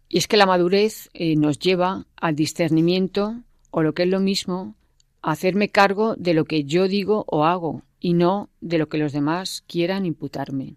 Y 0.08 0.18
es 0.18 0.26
que 0.26 0.36
la 0.36 0.44
madurez 0.44 1.08
eh, 1.14 1.36
nos 1.36 1.60
lleva 1.60 2.06
al 2.16 2.34
discernimiento, 2.34 3.40
o 3.70 3.82
lo 3.84 3.94
que 3.94 4.02
es 4.02 4.08
lo 4.08 4.18
mismo, 4.18 4.74
a 5.22 5.30
hacerme 5.30 5.70
cargo 5.70 6.16
de 6.16 6.34
lo 6.34 6.46
que 6.46 6.64
yo 6.64 6.88
digo 6.88 7.24
o 7.28 7.44
hago, 7.44 7.84
y 8.00 8.14
no 8.14 8.50
de 8.60 8.76
lo 8.78 8.88
que 8.88 8.98
los 8.98 9.12
demás 9.12 9.62
quieran 9.68 10.04
imputarme. 10.04 10.74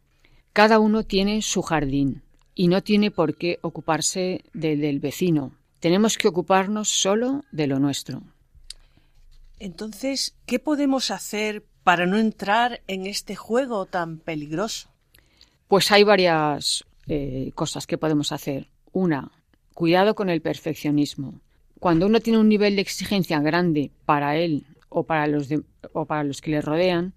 Cada 0.54 0.78
uno 0.78 1.04
tiene 1.04 1.42
su 1.42 1.64
jardín, 1.64 2.22
y 2.54 2.68
no 2.68 2.84
tiene 2.84 3.10
por 3.10 3.38
qué 3.38 3.58
ocuparse 3.64 4.44
del 4.54 5.00
vecino. 5.00 5.52
Tenemos 5.80 6.16
que 6.16 6.28
ocuparnos 6.28 6.90
solo 6.90 7.44
de 7.52 7.66
lo 7.66 7.80
nuestro. 7.80 8.22
Entonces, 9.58 10.36
¿qué 10.46 10.60
podemos 10.60 11.10
hacer 11.10 11.66
para 11.88 12.06
no 12.06 12.18
entrar 12.18 12.82
en 12.88 13.06
este 13.06 13.38
juego 13.38 13.86
tan 13.86 14.18
peligroso? 14.18 14.90
Pues 15.70 15.90
hay 15.90 16.04
varias 16.04 16.84
eh, 17.08 17.54
cosas 17.56 17.88
que 17.88 17.98
podemos 17.98 18.34
hacer. 18.34 18.68
Una, 18.92 19.32
cuidado 19.74 20.14
con 20.14 20.30
el 20.30 20.42
perfeccionismo. 20.42 21.40
Cuando 21.80 22.08
uno 22.08 22.20
tiene 22.20 22.40
un 22.40 22.50
nivel 22.50 22.76
de 22.76 22.82
exigencia 22.82 23.40
grande 23.40 23.90
para 24.04 24.36
él 24.36 24.66
o 24.90 25.04
para 25.04 25.28
los, 25.28 25.48
o 25.94 26.04
para 26.04 26.26
los 26.26 26.42
que 26.42 26.52
le 26.52 26.60
rodean, 26.60 27.14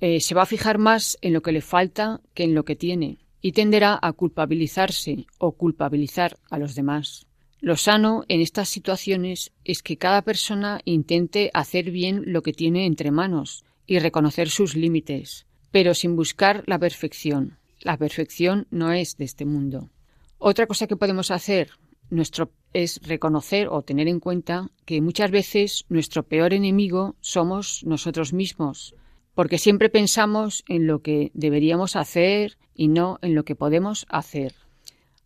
eh, 0.00 0.20
se 0.20 0.34
va 0.34 0.44
a 0.44 0.46
fijar 0.46 0.78
más 0.78 1.18
en 1.20 1.34
lo 1.34 1.42
que 1.42 1.52
le 1.52 1.60
falta 1.60 2.22
que 2.32 2.44
en 2.44 2.54
lo 2.54 2.64
que 2.64 2.76
tiene 2.76 3.18
y 3.42 3.52
tenderá 3.52 3.98
a 4.00 4.14
culpabilizarse 4.14 5.26
o 5.36 5.52
culpabilizar 5.52 6.38
a 6.48 6.58
los 6.58 6.74
demás. 6.74 7.26
Lo 7.60 7.76
sano 7.76 8.24
en 8.28 8.40
estas 8.40 8.70
situaciones 8.70 9.52
es 9.66 9.82
que 9.82 9.98
cada 9.98 10.22
persona 10.22 10.80
intente 10.86 11.50
hacer 11.52 11.90
bien 11.90 12.22
lo 12.24 12.42
que 12.42 12.54
tiene 12.54 12.86
entre 12.86 13.10
manos 13.10 13.66
y 13.90 13.98
reconocer 13.98 14.50
sus 14.50 14.76
límites, 14.76 15.46
pero 15.72 15.94
sin 15.94 16.14
buscar 16.14 16.62
la 16.66 16.78
perfección. 16.78 17.58
La 17.80 17.96
perfección 17.96 18.68
no 18.70 18.92
es 18.92 19.16
de 19.16 19.24
este 19.24 19.44
mundo. 19.44 19.90
Otra 20.38 20.68
cosa 20.68 20.86
que 20.86 20.94
podemos 20.94 21.32
hacer 21.32 21.72
nuestro, 22.08 22.52
es 22.72 23.00
reconocer 23.02 23.66
o 23.66 23.82
tener 23.82 24.06
en 24.06 24.20
cuenta 24.20 24.70
que 24.84 25.00
muchas 25.00 25.32
veces 25.32 25.86
nuestro 25.88 26.22
peor 26.22 26.54
enemigo 26.54 27.16
somos 27.20 27.82
nosotros 27.84 28.32
mismos, 28.32 28.94
porque 29.34 29.58
siempre 29.58 29.88
pensamos 29.88 30.62
en 30.68 30.86
lo 30.86 31.02
que 31.02 31.32
deberíamos 31.34 31.96
hacer 31.96 32.58
y 32.76 32.86
no 32.86 33.18
en 33.22 33.34
lo 33.34 33.44
que 33.44 33.56
podemos 33.56 34.06
hacer. 34.08 34.54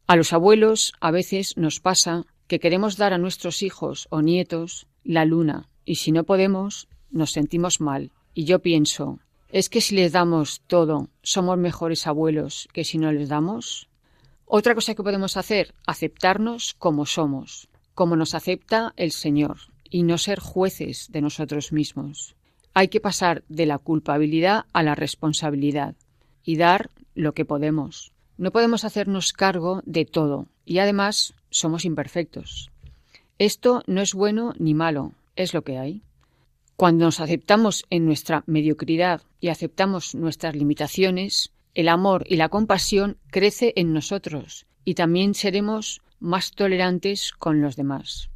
A 0.06 0.16
los 0.16 0.32
abuelos 0.32 0.94
a 1.00 1.10
veces 1.10 1.58
nos 1.58 1.80
pasa 1.80 2.24
que 2.46 2.60
queremos 2.60 2.96
dar 2.96 3.12
a 3.12 3.18
nuestros 3.18 3.62
hijos 3.62 4.08
o 4.08 4.22
nietos 4.22 4.86
la 5.04 5.26
luna 5.26 5.68
y 5.84 5.96
si 5.96 6.12
no 6.12 6.24
podemos, 6.24 6.88
nos 7.10 7.32
sentimos 7.32 7.82
mal. 7.82 8.10
Y 8.34 8.44
yo 8.44 8.58
pienso, 8.58 9.20
¿es 9.48 9.68
que 9.68 9.80
si 9.80 9.94
les 9.94 10.12
damos 10.12 10.60
todo, 10.66 11.08
somos 11.22 11.56
mejores 11.56 12.06
abuelos 12.06 12.68
que 12.72 12.84
si 12.84 12.98
no 12.98 13.12
les 13.12 13.28
damos? 13.28 13.88
Otra 14.44 14.74
cosa 14.74 14.94
que 14.94 15.02
podemos 15.02 15.36
hacer, 15.36 15.72
aceptarnos 15.86 16.74
como 16.74 17.06
somos, 17.06 17.68
como 17.94 18.16
nos 18.16 18.34
acepta 18.34 18.92
el 18.96 19.12
Señor, 19.12 19.58
y 19.88 20.02
no 20.02 20.18
ser 20.18 20.40
jueces 20.40 21.08
de 21.12 21.20
nosotros 21.20 21.72
mismos. 21.72 22.34
Hay 22.74 22.88
que 22.88 23.00
pasar 23.00 23.44
de 23.48 23.66
la 23.66 23.78
culpabilidad 23.78 24.64
a 24.72 24.82
la 24.82 24.96
responsabilidad 24.96 25.94
y 26.42 26.56
dar 26.56 26.90
lo 27.14 27.32
que 27.32 27.44
podemos. 27.44 28.12
No 28.36 28.50
podemos 28.50 28.84
hacernos 28.84 29.32
cargo 29.32 29.80
de 29.86 30.04
todo 30.04 30.48
y 30.64 30.78
además 30.78 31.34
somos 31.50 31.84
imperfectos. 31.84 32.72
Esto 33.38 33.82
no 33.86 34.00
es 34.00 34.14
bueno 34.14 34.54
ni 34.58 34.74
malo, 34.74 35.12
es 35.36 35.54
lo 35.54 35.62
que 35.62 35.78
hay. 35.78 36.02
Cuando 36.76 37.04
nos 37.04 37.20
aceptamos 37.20 37.84
en 37.90 38.04
nuestra 38.04 38.42
mediocridad 38.46 39.22
y 39.40 39.48
aceptamos 39.48 40.14
nuestras 40.14 40.56
limitaciones, 40.56 41.52
el 41.74 41.88
amor 41.88 42.24
y 42.28 42.36
la 42.36 42.48
compasión 42.48 43.16
crece 43.30 43.72
en 43.76 43.92
nosotros 43.92 44.66
y 44.84 44.94
también 44.94 45.34
seremos 45.34 46.02
más 46.18 46.52
tolerantes 46.52 47.32
con 47.32 47.60
los 47.60 47.76
demás. 47.76 48.30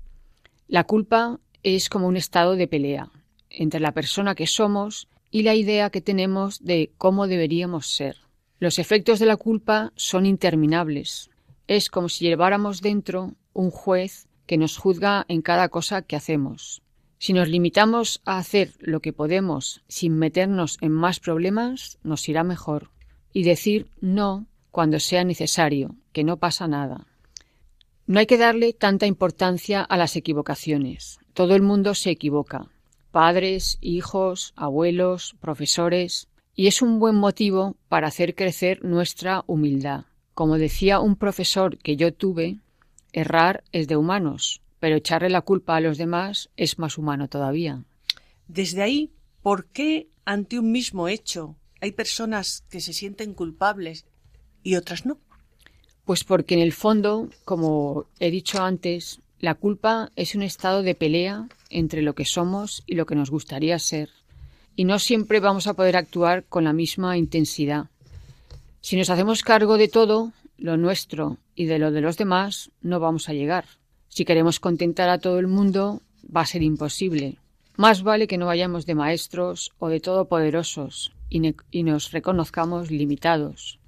La 0.68 0.85
culpa 0.85 1.40
es 1.62 1.88
como 1.88 2.07
un 2.07 2.16
estado 2.16 2.55
de 2.55 2.68
pelea 2.68 3.11
entre 3.51 3.81
la 3.81 3.92
persona 3.92 4.35
que 4.35 4.46
somos 4.46 5.09
y 5.31 5.42
la 5.42 5.55
idea 5.55 5.90
que 5.90 6.01
tenemos 6.01 6.64
de 6.64 6.92
cómo 6.96 7.27
deberíamos 7.27 7.88
ser. 7.88 8.16
Los 8.61 8.79
efectos 8.79 9.18
de 9.18 9.27
la 9.27 9.37
culpa 9.37 9.92
son 9.96 10.27
interminables. 10.27 11.31
Es 11.66 11.90
como 11.90 12.09
si 12.09 12.27
lleváramos 12.27 12.83
dentro 12.83 13.35
un 13.53 13.70
juez 13.70 14.29
que 14.46 14.59
nos 14.59 14.77
juzga 14.77 15.24
en 15.29 15.42
cada 15.42 15.68
cosa 15.68 16.03
que 16.03 16.16
hacemos. 16.16 16.83
Si 17.18 17.33
nos 17.33 17.48
limitamos 17.48 18.22
a 18.24 18.38
hacer 18.38 18.72
lo 18.78 19.00
que 19.00 19.12
podemos 19.12 19.83
sin 19.88 20.16
meternos 20.16 20.78
en 20.81 20.92
más 20.92 21.18
problemas, 21.18 21.98
nos 22.02 22.28
irá 22.28 22.44
mejor. 22.44 22.90
Y 23.33 23.42
decir 23.42 23.90
no 24.00 24.46
cuando 24.70 25.00
sea 25.00 25.24
necesario, 25.24 25.96
que 26.12 26.22
no 26.22 26.37
pasa 26.37 26.68
nada. 26.68 27.07
No 28.07 28.20
hay 28.20 28.26
que 28.26 28.38
darle 28.38 28.72
tanta 28.72 29.07
importancia 29.07 29.83
a 29.83 29.96
las 29.96 30.16
equivocaciones. 30.16 31.18
Todo 31.35 31.54
el 31.54 31.62
mundo 31.62 31.94
se 31.94 32.11
equivoca. 32.11 32.68
Padres, 33.11 33.78
hijos, 33.81 34.52
abuelos, 34.57 35.37
profesores. 35.40 36.28
Y 36.54 36.68
es 36.68 36.83
un 36.83 37.00
buen 37.00 37.16
motivo 37.16 37.76
para 37.88 38.09
hacer 38.09 38.35
crecer 38.35 38.85
nuestra 38.85 39.44
humildad. 39.46 40.04
Como 40.35 40.57
decía 40.57 41.00
un 41.00 41.16
profesor 41.16 41.78
que 41.78 41.96
yo 41.96 42.14
tuve, 42.14 42.59
errar 43.12 43.64
es 43.72 43.88
de 43.88 43.96
humanos, 43.96 44.62
pero 44.81 44.97
echarle 44.97 45.31
la 45.31 45.43
culpa 45.43 45.77
a 45.77 45.81
los 45.81 45.99
demás 45.99 46.51
es 46.57 46.79
más 46.79 46.99
humano 46.99 47.29
todavía. 47.29 47.85
Desde 48.47 48.83
ahí, 48.83 49.12
¿por 49.43 49.67
qué 49.67 50.09
ante 50.25 50.59
un 50.59 50.73
mismo 50.73 51.09
hecho 51.09 51.57
hay 51.81 51.93
personas 51.93 52.64
que 52.71 52.81
se 52.81 52.93
sienten 52.93 53.35
culpables 53.35 54.05
y 54.62 54.77
otras 54.77 55.07
no? 55.07 55.19
Pues 56.05 56.25
porque 56.25 56.55
en 56.55 56.61
el 56.61 56.73
fondo, 56.73 57.29
como 57.45 58.07
he 58.19 58.31
dicho 58.31 58.62
antes, 58.62 59.21
la 59.41 59.55
culpa 59.55 60.11
es 60.17 60.35
un 60.35 60.43
estado 60.43 60.83
de 60.83 60.95
pelea 60.95 61.49
entre 61.71 62.03
lo 62.03 62.14
que 62.14 62.25
somos 62.25 62.83
y 62.87 62.95
lo 62.95 63.07
que 63.07 63.14
nos 63.14 63.31
gustaría 63.31 63.79
ser, 63.79 64.11
y 64.75 64.85
no 64.85 64.99
siempre 64.99 65.41
vamos 65.41 65.67
a 65.67 65.75
poder 65.75 65.97
actuar 65.97 66.45
con 66.45 66.64
la 66.64 66.73
misma 66.73 67.19
intensidad. 67.19 67.87
Si 68.81 68.97
nos 68.97 69.11
hacemos 69.11 69.43
cargo 69.43 69.77
de 69.77 69.88
todo, 69.88 70.33
lo 70.57 70.77
nuestro 70.77 71.38
y 71.55 71.67
de 71.67 71.79
lo 71.79 71.91
de 71.91 72.01
los 72.01 72.17
demás, 72.17 72.71
no 72.81 73.01
vamos 73.01 73.29
a 73.29 73.33
llegar. 73.33 73.67
Si 74.09 74.25
queremos 74.25 74.61
contentar 74.61 75.09
a 75.09 75.18
todo 75.18 75.38
el 75.38 75.47
mundo, 75.47 76.03
va 76.25 76.42
a 76.42 76.47
ser 76.47 76.62
imposible. 76.62 77.38
Más 77.77 78.03
vale 78.03 78.27
que 78.27 78.38
no 78.38 78.47
vayamos 78.47 78.87
de 78.87 78.94
maestros 78.94 79.73
o 79.79 79.88
de 79.88 80.01
todopoderosos 80.01 81.12
y, 81.29 81.55
y 81.71 81.83
nos 81.83 82.11
reconozcamos 82.11 82.90
limitados. 82.90 83.79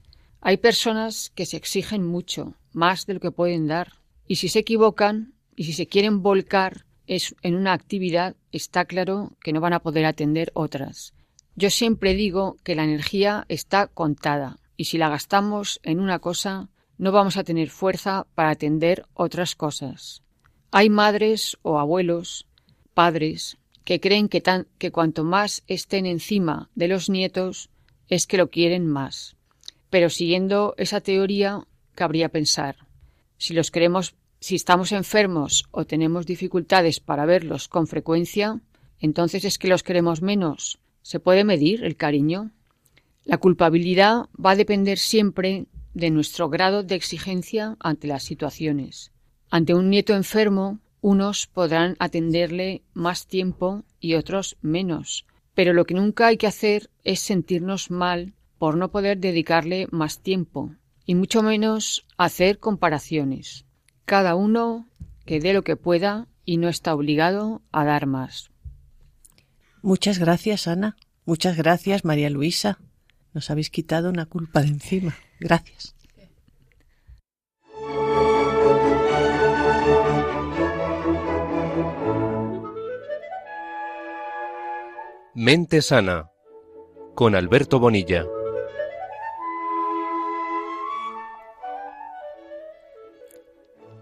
Hay 0.40 0.56
personas 0.56 1.30
que 1.34 1.46
se 1.46 1.56
exigen 1.56 2.06
mucho, 2.06 2.54
más 2.72 3.06
de 3.06 3.14
lo 3.14 3.20
que 3.20 3.30
pueden 3.30 3.66
dar, 3.66 3.94
y 4.26 4.36
si 4.36 4.48
se 4.48 4.60
equivocan 4.60 5.34
y 5.56 5.64
si 5.64 5.72
se 5.72 5.86
quieren 5.86 6.22
volcar 6.22 6.86
en 7.06 7.56
una 7.56 7.72
actividad, 7.72 8.36
está 8.52 8.84
claro 8.84 9.32
que 9.42 9.52
no 9.52 9.60
van 9.60 9.72
a 9.72 9.80
poder 9.80 10.06
atender 10.06 10.52
otras. 10.54 11.12
Yo 11.56 11.68
siempre 11.68 12.14
digo 12.14 12.56
que 12.62 12.76
la 12.76 12.84
energía 12.84 13.44
está 13.48 13.88
contada, 13.88 14.58
y 14.76 14.84
si 14.84 14.96
la 14.96 15.08
gastamos 15.08 15.80
en 15.82 15.98
una 15.98 16.20
cosa, 16.20 16.68
no 17.00 17.12
vamos 17.12 17.38
a 17.38 17.44
tener 17.44 17.70
fuerza 17.70 18.26
para 18.34 18.50
atender 18.50 19.06
otras 19.14 19.56
cosas. 19.56 20.22
Hay 20.70 20.90
madres 20.90 21.56
o 21.62 21.78
abuelos, 21.78 22.46
padres, 22.92 23.56
que 23.84 24.00
creen 24.00 24.28
que, 24.28 24.42
tan, 24.42 24.66
que 24.76 24.92
cuanto 24.92 25.24
más 25.24 25.62
estén 25.66 26.04
encima 26.04 26.68
de 26.74 26.88
los 26.88 27.08
nietos 27.08 27.70
es 28.08 28.26
que 28.26 28.36
lo 28.36 28.50
quieren 28.50 28.86
más. 28.86 29.34
Pero 29.88 30.10
siguiendo 30.10 30.74
esa 30.76 31.00
teoría, 31.00 31.66
cabría 31.94 32.28
pensar, 32.28 32.76
si 33.38 33.54
los 33.54 33.70
queremos, 33.70 34.14
si 34.38 34.54
estamos 34.54 34.92
enfermos 34.92 35.64
o 35.70 35.86
tenemos 35.86 36.26
dificultades 36.26 37.00
para 37.00 37.24
verlos 37.24 37.68
con 37.68 37.86
frecuencia, 37.86 38.60
entonces 38.98 39.46
es 39.46 39.56
que 39.56 39.68
los 39.68 39.82
queremos 39.82 40.20
menos. 40.20 40.78
¿Se 41.00 41.18
puede 41.18 41.44
medir 41.44 41.82
el 41.82 41.96
cariño? 41.96 42.50
La 43.24 43.38
culpabilidad 43.38 44.26
va 44.36 44.50
a 44.50 44.56
depender 44.56 44.98
siempre 44.98 45.64
de 45.94 46.10
nuestro 46.10 46.48
grado 46.48 46.82
de 46.82 46.94
exigencia 46.94 47.76
ante 47.80 48.06
las 48.06 48.22
situaciones. 48.22 49.12
Ante 49.50 49.74
un 49.74 49.90
nieto 49.90 50.14
enfermo, 50.14 50.78
unos 51.00 51.46
podrán 51.46 51.96
atenderle 51.98 52.82
más 52.92 53.26
tiempo 53.26 53.84
y 53.98 54.14
otros 54.14 54.56
menos, 54.60 55.26
pero 55.54 55.72
lo 55.72 55.84
que 55.84 55.94
nunca 55.94 56.28
hay 56.28 56.36
que 56.36 56.46
hacer 56.46 56.90
es 57.04 57.20
sentirnos 57.20 57.90
mal 57.90 58.34
por 58.58 58.76
no 58.76 58.90
poder 58.90 59.18
dedicarle 59.18 59.88
más 59.90 60.20
tiempo, 60.20 60.74
y 61.06 61.14
mucho 61.14 61.42
menos 61.42 62.06
hacer 62.18 62.58
comparaciones. 62.58 63.64
Cada 64.04 64.34
uno 64.34 64.86
que 65.24 65.40
dé 65.40 65.54
lo 65.54 65.62
que 65.62 65.76
pueda 65.76 66.28
y 66.44 66.58
no 66.58 66.68
está 66.68 66.94
obligado 66.94 67.62
a 67.72 67.84
dar 67.84 68.06
más. 68.06 68.50
Muchas 69.82 70.18
gracias, 70.18 70.68
Ana. 70.68 70.96
Muchas 71.24 71.56
gracias, 71.56 72.04
María 72.04 72.28
Luisa. 72.28 72.78
Nos 73.32 73.50
habéis 73.50 73.70
quitado 73.70 74.10
una 74.10 74.26
culpa 74.26 74.60
de 74.60 74.68
encima. 74.68 75.16
Gracias. 75.40 75.96
Mente 85.34 85.80
Sana 85.80 86.30
con 87.14 87.34
Alberto 87.34 87.80
Bonilla. 87.80 88.26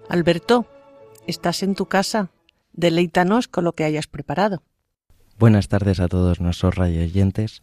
Alberto, 0.08 0.66
estás 1.26 1.62
en 1.62 1.76
tu 1.76 1.86
casa. 1.86 2.30
Deleítanos 2.72 3.46
con 3.46 3.64
lo 3.64 3.72
que 3.72 3.84
hayas 3.84 4.06
preparado. 4.08 4.62
Buenas 5.38 5.68
tardes 5.68 6.00
a 6.00 6.08
todos 6.08 6.40
nuestros 6.40 6.74
radioyentes. 6.74 7.60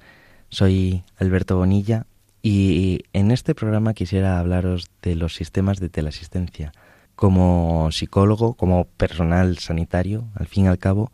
Soy 0.49 1.03
Alberto 1.17 1.57
Bonilla 1.57 2.05
y 2.47 3.05
en 3.13 3.31
este 3.31 3.55
programa 3.55 3.95
quisiera 3.95 4.37
hablaros 4.37 4.91
de 5.01 5.15
los 5.15 5.33
sistemas 5.33 5.79
de 5.79 5.89
teleasistencia. 5.89 6.73
Como 7.15 7.89
psicólogo, 7.91 8.53
como 8.53 8.85
personal 8.85 9.57
sanitario, 9.57 10.25
al 10.35 10.45
fin 10.45 10.65
y 10.65 10.67
al 10.67 10.77
cabo, 10.77 11.11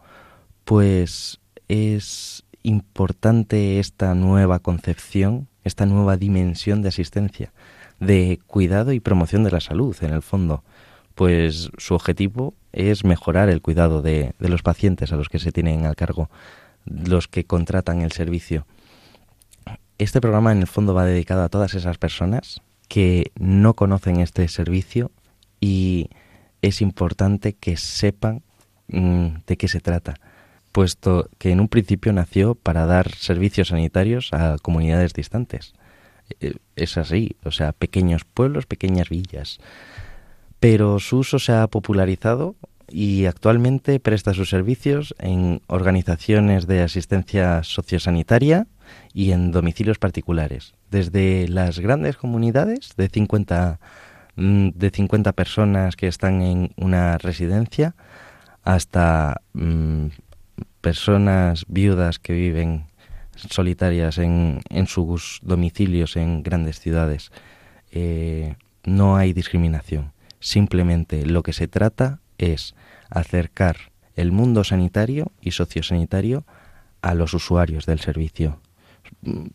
pues 0.66 1.40
es 1.70 2.44
importante 2.64 3.80
esta 3.80 4.14
nueva 4.14 4.60
concepción, 4.60 5.48
esta 5.64 5.86
nueva 5.86 6.18
dimensión 6.18 6.82
de 6.82 6.90
asistencia, 6.90 7.54
de 8.02 8.42
cuidado 8.46 8.92
y 8.92 9.00
promoción 9.00 9.46
de 9.46 9.52
la 9.52 9.62
salud, 9.62 9.96
en 10.02 10.12
el 10.12 10.24
fondo, 10.24 10.66
pues 11.16 11.72
su 11.78 11.94
objetivo 11.94 12.56
es 12.74 13.06
mejorar 13.06 13.48
el 13.48 13.62
cuidado 13.62 14.02
de, 14.02 14.34
de 14.38 14.50
los 14.50 14.64
pacientes 14.64 15.14
a 15.14 15.16
los 15.16 15.30
que 15.30 15.40
se 15.40 15.54
tienen 15.54 15.86
al 15.86 15.96
cargo, 15.96 16.30
los 16.84 17.30
que 17.30 17.46
contratan 17.46 18.02
el 18.02 18.12
servicio. 18.12 18.66
Este 20.02 20.20
programa 20.20 20.52
en 20.52 20.62
el 20.62 20.66
fondo 20.66 20.96
va 20.96 21.06
dedicado 21.06 21.44
a 21.44 21.50
todas 21.50 21.76
esas 21.76 22.00
personas 22.00 22.64
que 22.88 23.32
no 23.38 23.76
conocen 23.76 24.20
este 24.20 24.48
servicio 24.48 25.12
y 25.60 26.10
es 26.64 26.82
importante 26.82 27.54
que 27.54 27.78
sepan 27.78 28.42
mm, 28.88 29.28
de 29.46 29.58
qué 29.58 29.68
se 29.68 29.80
trata, 29.80 30.16
puesto 30.72 31.30
que 31.38 31.52
en 31.52 31.60
un 31.60 31.68
principio 31.68 32.14
nació 32.14 32.56
para 32.56 32.88
dar 32.88 33.14
servicios 33.14 33.68
sanitarios 33.68 34.34
a 34.34 34.56
comunidades 34.60 35.14
distantes. 35.14 35.76
Eh, 36.40 36.56
es 36.76 36.98
así, 36.98 37.36
o 37.44 37.52
sea, 37.52 37.72
pequeños 37.72 38.26
pueblos, 38.26 38.66
pequeñas 38.66 39.10
villas. 39.10 39.60
Pero 40.60 40.98
su 40.98 41.20
uso 41.20 41.38
se 41.38 41.52
ha 41.52 41.68
popularizado 41.68 42.56
y 42.90 43.26
actualmente 43.28 44.00
presta 44.00 44.34
sus 44.34 44.50
servicios 44.50 45.14
en 45.20 45.62
organizaciones 45.68 46.66
de 46.66 46.82
asistencia 46.82 47.62
sociosanitaria, 47.62 48.66
y 49.14 49.32
en 49.32 49.52
domicilios 49.52 50.00
particulares, 50.00 50.74
desde 50.90 51.48
las 51.48 51.80
grandes 51.80 52.18
comunidades 52.18 52.94
de 52.98 53.10
50, 53.10 53.80
mm, 54.36 54.70
de 54.76 54.90
50 54.90 55.32
personas 55.34 55.96
que 55.96 56.08
están 56.08 56.42
en 56.42 56.72
una 56.78 57.18
residencia 57.18 57.96
hasta 58.64 59.42
mm, 59.54 60.08
personas 60.82 61.66
viudas 61.68 62.20
que 62.20 62.34
viven 62.34 62.86
solitarias 63.36 64.18
en, 64.18 64.62
en 64.70 64.88
sus 64.88 65.40
domicilios 65.42 66.16
en 66.16 66.44
grandes 66.44 66.80
ciudades. 66.80 67.32
Eh, 67.92 68.56
no 68.84 69.16
hay 69.16 69.34
discriminación. 69.34 70.12
Simplemente 70.40 71.26
lo 71.26 71.44
que 71.44 71.54
se 71.54 71.68
trata 71.68 72.20
es 72.38 72.76
acercar 73.10 73.92
el 74.16 74.32
mundo 74.32 74.64
sanitario 74.64 75.32
y 75.42 75.52
sociosanitario 75.52 76.46
a 77.02 77.14
los 77.14 77.34
usuarios 77.34 77.86
del 77.86 78.00
servicio, 78.00 78.60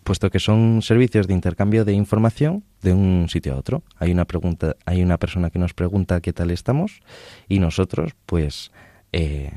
puesto 0.05 0.31
que 0.31 0.39
son 0.39 0.83
servicios 0.83 1.27
de 1.27 1.35
intercambio 1.35 1.85
de 1.85 1.93
información 1.93 2.65
de 2.83 2.93
un 2.93 3.29
sitio 3.29 3.55
a 3.55 3.57
otro. 3.57 3.83
Hay 3.97 4.13
una 4.13 4.25
pregunta, 4.25 4.77
hay 4.85 5.03
una 5.03 5.19
persona 5.19 5.51
que 5.51 5.59
nos 5.59 5.75
pregunta 5.75 6.21
qué 6.21 6.33
tal 6.33 6.51
estamos 6.51 7.01
y 7.49 7.59
nosotros, 7.59 8.13
pues, 8.27 8.73
eh, 9.13 9.53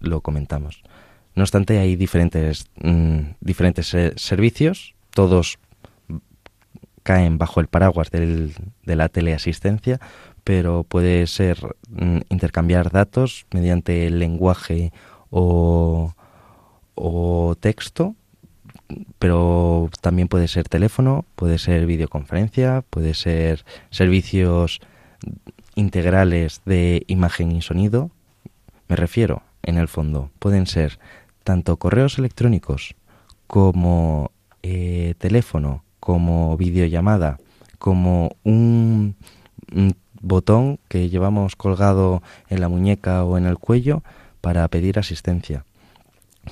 lo 0.00 0.20
comentamos. 0.20 0.82
No 1.34 1.42
obstante, 1.42 1.78
hay 1.78 1.96
diferentes, 1.96 2.66
mm, 2.82 3.20
diferentes 3.40 3.94
servicios, 4.16 4.94
todos 5.10 5.58
caen 7.02 7.38
bajo 7.38 7.60
el 7.60 7.66
paraguas 7.66 8.10
del, 8.10 8.54
de 8.84 8.96
la 8.96 9.08
teleasistencia, 9.08 10.00
pero 10.44 10.84
puede 10.84 11.26
ser 11.26 11.58
mm, 11.88 12.18
intercambiar 12.28 12.90
datos 12.90 13.46
mediante 13.52 14.10
lenguaje 14.10 14.92
o, 15.30 16.14
o 16.94 17.54
texto, 17.58 18.14
pero 19.18 19.90
también 20.00 20.28
puede 20.28 20.48
ser 20.48 20.68
teléfono, 20.68 21.24
puede 21.36 21.58
ser 21.58 21.86
videoconferencia, 21.86 22.82
puede 22.90 23.14
ser 23.14 23.64
servicios 23.90 24.80
integrales 25.74 26.62
de 26.64 27.04
imagen 27.06 27.52
y 27.52 27.62
sonido. 27.62 28.10
Me 28.88 28.96
refiero, 28.96 29.42
en 29.62 29.78
el 29.78 29.88
fondo, 29.88 30.30
pueden 30.38 30.66
ser 30.66 30.98
tanto 31.44 31.76
correos 31.76 32.18
electrónicos 32.18 32.94
como 33.46 34.30
eh, 34.62 35.14
teléfono, 35.18 35.84
como 35.98 36.56
videollamada, 36.56 37.38
como 37.78 38.36
un, 38.44 39.16
botón 40.20 40.78
que 40.88 41.08
llevamos 41.08 41.56
colgado 41.56 42.22
en 42.48 42.60
la 42.60 42.68
muñeca 42.68 43.24
o 43.24 43.38
en 43.38 43.46
el 43.46 43.58
cuello 43.58 44.02
para 44.40 44.66
pedir 44.68 44.98
asistencia, 44.98 45.64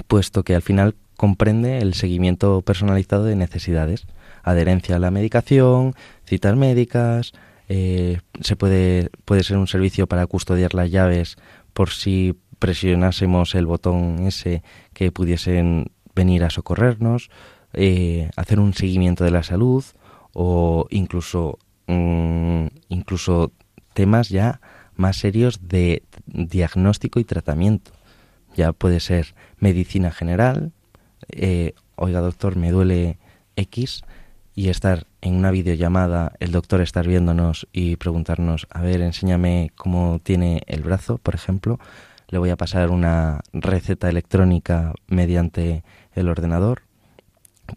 puesto 0.06 0.42
que 0.42 0.54
al 0.54 0.62
final 0.62 0.94
comprende 1.18 1.78
el 1.78 1.94
seguimiento 1.94 2.62
personalizado 2.62 3.24
de 3.24 3.34
necesidades, 3.34 4.06
adherencia 4.44 4.94
a 4.94 4.98
la 5.00 5.10
medicación, 5.10 5.94
citas 6.24 6.54
médicas, 6.54 7.32
eh, 7.68 8.20
se 8.40 8.54
puede, 8.54 9.10
puede 9.24 9.42
ser 9.42 9.56
un 9.56 9.66
servicio 9.66 10.06
para 10.06 10.28
custodiar 10.28 10.74
las 10.74 10.92
llaves 10.92 11.36
por 11.72 11.90
si 11.90 12.36
presionásemos 12.60 13.56
el 13.56 13.66
botón 13.66 14.28
ese 14.28 14.62
que 14.94 15.10
pudiesen 15.10 15.90
venir 16.14 16.44
a 16.44 16.50
socorrernos, 16.50 17.30
eh, 17.72 18.30
hacer 18.36 18.60
un 18.60 18.72
seguimiento 18.72 19.24
de 19.24 19.32
la 19.32 19.42
salud 19.42 19.84
o 20.32 20.86
incluso, 20.90 21.58
mm, 21.88 22.66
incluso 22.90 23.50
temas 23.92 24.28
ya 24.28 24.60
más 24.94 25.16
serios 25.16 25.66
de 25.66 26.04
diagnóstico 26.26 27.18
y 27.18 27.24
tratamiento. 27.24 27.90
Ya 28.54 28.72
puede 28.72 29.00
ser 29.00 29.34
medicina 29.58 30.12
general, 30.12 30.72
eh, 31.28 31.74
oiga 31.96 32.20
doctor, 32.20 32.56
me 32.56 32.70
duele 32.70 33.18
X, 33.56 34.02
y 34.58 34.70
estar 34.70 35.06
en 35.20 35.36
una 35.36 35.52
videollamada, 35.52 36.32
el 36.40 36.50
doctor 36.50 36.80
estar 36.80 37.06
viéndonos 37.06 37.68
y 37.72 37.94
preguntarnos, 37.94 38.66
a 38.70 38.82
ver, 38.82 39.02
enséñame 39.02 39.70
cómo 39.76 40.18
tiene 40.20 40.62
el 40.66 40.82
brazo, 40.82 41.18
por 41.18 41.36
ejemplo, 41.36 41.78
le 42.26 42.38
voy 42.38 42.50
a 42.50 42.56
pasar 42.56 42.90
una 42.90 43.40
receta 43.52 44.08
electrónica 44.08 44.94
mediante 45.06 45.84
el 46.12 46.28
ordenador. 46.28 46.82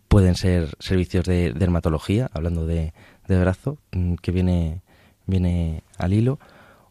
Pueden 0.08 0.34
ser 0.34 0.70
servicios 0.80 1.26
de 1.26 1.54
dermatología, 1.54 2.32
hablando 2.34 2.66
de, 2.66 2.94
brazo, 3.28 3.78
mm, 3.92 4.16
que 4.16 4.32
viene, 4.32 4.82
viene 5.28 5.84
al 6.00 6.14
hilo, 6.14 6.40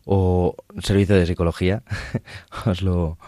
o 0.04 0.54
servicio 0.84 1.16
de 1.16 1.26
psicología, 1.26 1.82
os, 2.64 2.82
lo, 2.82 3.18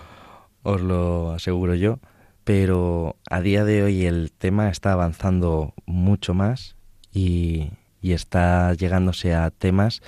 os 0.63 0.81
lo 0.81 1.33
aseguro 1.33 1.75
yo. 1.75 1.99
Pero 2.45 3.17
a 3.31 3.41
día 3.41 3.65
de 3.65 3.83
hoy 3.83 4.07
el 4.07 4.33
tema 4.33 4.69
está 4.69 4.93
avanzando 4.93 5.75
mucho 5.87 6.35
más 6.35 6.77
y, 7.13 7.71
está 8.03 8.75
llegándose 8.75 9.33
a 9.33 9.51
temas 9.51 10.03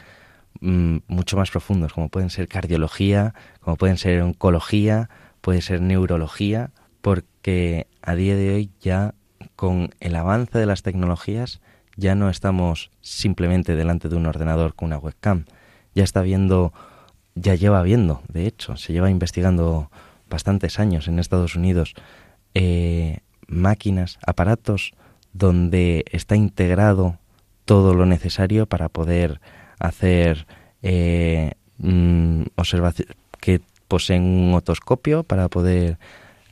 Mm, 0.61 0.99
mucho 1.09 1.37
más 1.37 1.51
profundos, 1.51 1.93
como 1.93 2.09
pueden 2.09 2.31
ser 2.31 2.49
cardiología, 2.49 3.35
como 3.61 3.77
pueden 3.77 3.99
ser 3.99 4.23
oncología, 4.23 5.11
puede 5.41 5.61
ser 5.61 5.81
neurología, 5.81 6.71
porque 7.03 7.87
a 8.03 8.15
día 8.15 8.37
de 8.37 8.55
hoy 8.55 8.71
ya 8.81 9.15
con 9.57 9.91
el 10.01 10.17
avance 10.17 10.59
de 10.59 10.67
las 10.67 10.83
tecnologías 10.83 11.61
ya 11.97 12.15
no 12.15 12.31
estamos 12.31 12.91
simplemente 13.01 13.77
delante 13.77 14.09
de 14.09 14.17
un 14.17 14.27
ordenador 14.27 14.75
con 14.75 14.87
una 14.87 14.99
webcam, 14.99 15.45
ya 15.95 16.05
está 16.05 16.23
viendo, 16.23 16.73
ya 17.35 17.55
lleva 17.57 17.83
viendo, 17.83 18.23
de 18.29 18.47
hecho, 18.47 18.77
se 18.77 18.93
lleva 18.93 19.11
investigando 19.11 19.91
bastantes 20.31 20.79
años 20.79 21.09
en 21.09 21.19
Estados 21.19 21.57
Unidos 21.57 21.95
eh, 22.55 23.19
máquinas, 23.47 24.19
aparatos 24.27 24.93
donde 25.33 26.05
está 26.11 26.37
integrado 26.37 27.19
todo 27.65 27.95
lo 27.95 28.07
necesario 28.07 28.67
para 28.67 28.89
poder 28.89 29.41
hacer 29.79 30.47
eh, 30.83 31.53
mm, 31.79 32.43
observaciones 32.57 33.17
que 33.41 33.61
poseen 33.89 34.23
un 34.23 34.55
otoscopio 34.55 35.23
para 35.25 35.49
poder 35.49 35.99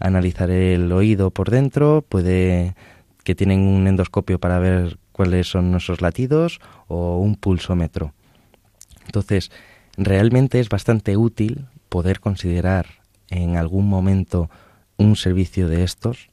analizar 0.00 0.50
el 0.50 0.90
oído 0.92 1.30
por 1.30 1.50
dentro, 1.50 2.04
puede 2.08 2.74
que 3.24 3.34
tienen 3.34 3.60
un 3.60 3.86
endoscopio 3.86 4.38
para 4.40 4.58
ver 4.58 4.98
cuáles 5.12 5.46
son 5.46 5.70
nuestros 5.70 6.00
latidos 6.00 6.60
o 6.88 7.18
un 7.18 7.36
pulsómetro. 7.36 8.12
Entonces, 9.06 9.50
realmente 9.96 10.58
es 10.58 10.68
bastante 10.68 11.16
útil 11.16 11.66
poder 11.88 12.20
considerar 12.20 12.86
en 13.28 13.56
algún 13.56 13.88
momento 13.88 14.50
un 14.96 15.16
servicio 15.16 15.68
de 15.68 15.84
estos, 15.84 16.30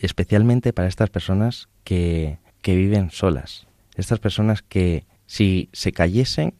especialmente 0.00 0.72
para 0.72 0.88
estas 0.88 1.10
personas 1.10 1.68
que, 1.84 2.38
que 2.62 2.76
viven 2.76 3.10
solas, 3.10 3.66
estas 3.96 4.18
personas 4.18 4.62
que 4.62 5.04
si 5.26 5.68
se 5.72 5.92
cayesen 5.92 6.54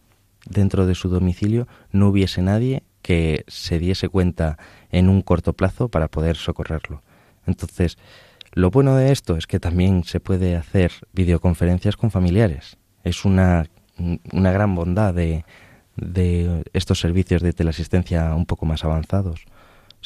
dentro 0.45 0.87
de 0.87 0.95
su 0.95 1.09
domicilio, 1.09 1.67
no 1.93 2.09
hubiese 2.09 2.43
nadie 2.43 2.83
que 3.03 3.45
se 3.47 3.79
diese 3.79 4.09
cuenta 4.09 4.59
en 4.91 5.09
un 5.09 5.23
corto 5.23 5.53
plazo 5.53 5.89
para 5.89 6.09
poder 6.09 6.37
socorrerlo. 6.37 7.03
Entonces, 7.47 7.99
lo 8.53 8.71
bueno 8.71 8.97
de 8.97 9.13
esto 9.13 9.37
es 9.37 9.47
que 9.47 9.61
también 9.61 10.05
se 10.05 10.19
puede 10.19 10.57
hacer 10.57 10.93
videoconferencias 11.13 11.97
con 11.97 12.11
familiares. 12.11 12.79
Es 13.05 13.25
una, 13.25 13.67
una 14.33 14.51
gran 14.51 14.75
bondad 14.75 15.15
de, 15.15 15.45
de 15.97 16.65
estos 16.73 17.01
servicios 17.01 17.43
de 17.43 17.53
teleasistencia 17.53 18.35
un 18.35 18.47
poco 18.47 18.67
más 18.67 18.85
avanzados. 18.85 19.45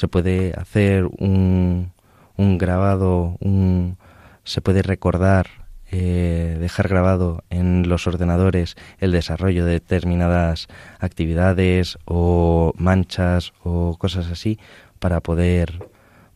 Se 0.00 0.08
puede 0.08 0.54
hacer 0.56 1.04
un, 1.18 1.92
un 2.38 2.56
grabado, 2.56 3.36
un, 3.38 3.98
se 4.44 4.62
puede 4.62 4.80
recordar 4.80 5.46
eh, 5.90 6.56
dejar 6.58 6.88
grabado 6.88 7.44
en 7.50 7.86
los 7.86 8.06
ordenadores 8.06 8.76
el 8.98 9.12
desarrollo 9.12 9.66
de 9.66 9.72
determinadas 9.72 10.68
actividades 11.00 11.98
o 12.06 12.72
manchas 12.78 13.52
o 13.62 13.98
cosas 13.98 14.30
así 14.30 14.58
para 15.00 15.20
poder 15.20 15.86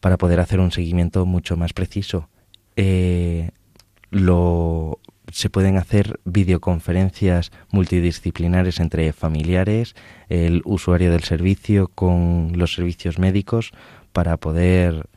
para 0.01 0.19
poder 0.19 0.41
hacer 0.41 0.61
un 0.61 0.71
seguimiento 0.71 1.25
mucho 1.25 1.57
más 1.57 1.73
preciso. 1.73 2.29
Eh, 2.77 3.49
lo, 4.11 4.99
se 5.35 5.51
pueden 5.51 5.77
hacer 5.79 6.21
videoconferencias 6.25 7.51
multidisciplinares 7.73 8.79
entre 8.79 9.13
familiares, 9.13 9.97
el 10.29 10.63
usuario 10.65 11.11
del 11.11 11.25
servicio 11.25 11.89
con 11.89 12.53
los 12.55 12.75
servicios 12.75 13.19
médicos 13.19 13.73
para 14.13 14.37
poder 14.37 15.09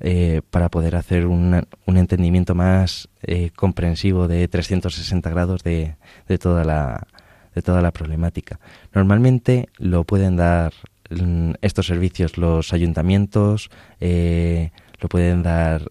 eh, 0.00 0.42
para 0.50 0.68
poder 0.68 0.96
hacer 0.96 1.26
un 1.26 1.64
entendimiento 1.86 2.56
más 2.56 3.08
eh, 3.22 3.50
comprensivo 3.54 4.26
de 4.26 4.48
360 4.48 5.30
grados 5.30 5.62
de, 5.62 5.94
de, 6.26 6.38
toda 6.38 6.64
la, 6.64 7.06
de 7.54 7.62
toda 7.62 7.82
la 7.82 7.92
problemática. 7.92 8.58
Normalmente 8.92 9.68
lo 9.78 10.02
pueden 10.02 10.34
dar 10.34 10.72
mm, 11.08 11.52
estos 11.62 11.86
servicios 11.86 12.36
los 12.36 12.72
ayuntamientos, 12.72 13.70
eh, 14.00 14.72
lo 15.02 15.08
pueden 15.08 15.42
dar 15.42 15.84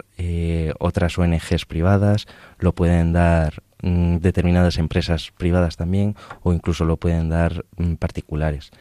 otras 0.80 1.18
ONGs 1.18 1.66
privadas, 1.66 2.28
lo 2.60 2.74
pueden 2.74 3.12
dar 3.12 3.62
mm, 3.82 4.18
determinadas 4.18 4.78
empresas 4.78 5.32
privadas 5.38 5.76
también 5.76 6.16
o 6.44 6.54
incluso 6.54 6.86
lo 6.86 6.98
pueden 6.98 7.30
dar 7.30 7.66
mm, 7.78 7.96
particulares. 7.96 8.72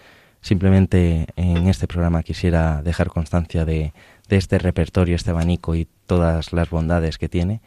Simplemente 0.41 1.26
en 1.37 1.66
este 1.66 1.87
programa 1.87 2.22
quisiera 2.22 2.81
dejar 2.83 3.09
constancia 3.09 3.64
de, 3.64 3.93
de 4.28 4.37
este 4.37 4.59
repertorio, 4.59 5.16
este 5.16 5.31
abanico 5.31 5.74
y 5.74 5.89
todas 6.07 6.53
las 6.53 6.70
bondades 6.70 7.18
que 7.18 7.28
tiene 7.28 7.61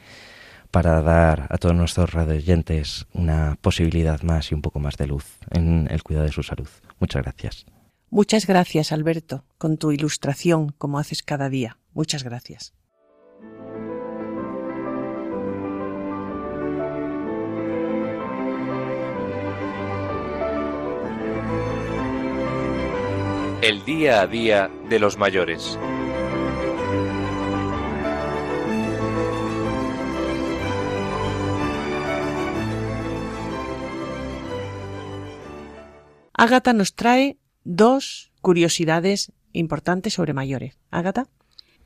para 0.72 1.02
dar 1.04 1.48
a 1.52 1.58
todos 1.58 1.76
nuestros 1.76 2.14
radioyentes 2.14 3.06
una 3.14 3.58
posibilidad 3.62 4.22
más 4.24 4.52
y 4.52 4.56
un 4.56 4.62
poco 4.64 4.80
más 4.80 4.98
de 4.98 5.06
luz 5.06 5.38
en 5.52 5.88
el 5.92 6.02
cuidado 6.02 6.26
de 6.26 6.32
su 6.32 6.42
salud. 6.42 6.70
Muchas 7.00 7.22
gracias. 7.22 7.66
Muchas 8.10 8.48
gracias, 8.48 8.92
Alberto, 8.92 9.44
con 9.58 9.78
tu 9.78 9.92
ilustración, 9.92 10.70
como 10.78 10.98
haces 10.98 11.22
cada 11.24 11.50
día. 11.50 11.78
Muchas 11.94 12.24
gracias. 12.24 12.74
El 23.62 23.86
día 23.86 24.22
a 24.22 24.28
día 24.28 24.70
de 24.90 25.00
los 25.00 25.18
mayores. 25.18 25.80
Ágata 36.34 36.74
nos 36.74 36.94
trae 36.94 37.38
dos 37.64 38.34
curiosidades 38.42 39.32
importantes 39.54 40.14
sobre 40.16 40.34
mayores. 40.34 40.78
Ágata. 40.92 41.30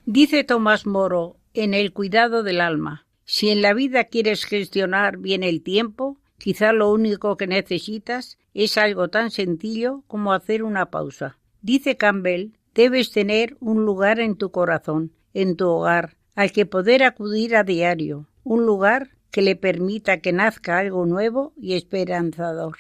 Dice 0.10 0.46
Tomás 0.46 0.86
Moro 0.86 1.36
en 1.54 1.74
El 1.74 1.92
cuidado 1.92 2.42
del 2.42 2.62
alma, 2.62 3.06
si 3.26 3.50
en 3.50 3.62
la 3.62 3.74
vida 3.74 4.06
quieres 4.06 4.46
gestionar 4.46 5.18
bien 5.18 5.44
el 5.44 5.62
tiempo, 5.62 6.18
quizá 6.38 6.72
lo 6.72 6.90
único 6.94 7.36
que 7.36 7.46
necesitas 7.46 8.38
es 8.54 8.78
algo 8.78 9.10
tan 9.10 9.32
sencillo 9.32 10.06
como 10.08 10.32
hacer 10.32 10.64
una 10.64 10.92
pausa. 10.92 11.38
Dice 11.62 11.98
Campbell, 11.98 12.52
debes 12.74 13.12
tener 13.12 13.58
un 13.60 13.84
lugar 13.84 14.22
en 14.22 14.38
tu 14.38 14.50
corazón, 14.50 15.12
en 15.34 15.58
tu 15.58 15.68
hogar, 15.68 16.16
al 16.36 16.54
que 16.54 16.66
poder 16.66 17.04
acudir 17.04 17.58
a 17.58 17.66
diario, 17.66 18.30
un 18.46 18.66
lugar 18.66 19.10
que 19.30 19.42
le 19.42 19.58
permita 19.58 20.22
que 20.22 20.32
nazca 20.32 20.80
algo 20.80 21.06
nuevo 21.06 21.52
y 21.58 21.74
esperanzador. 21.74 22.78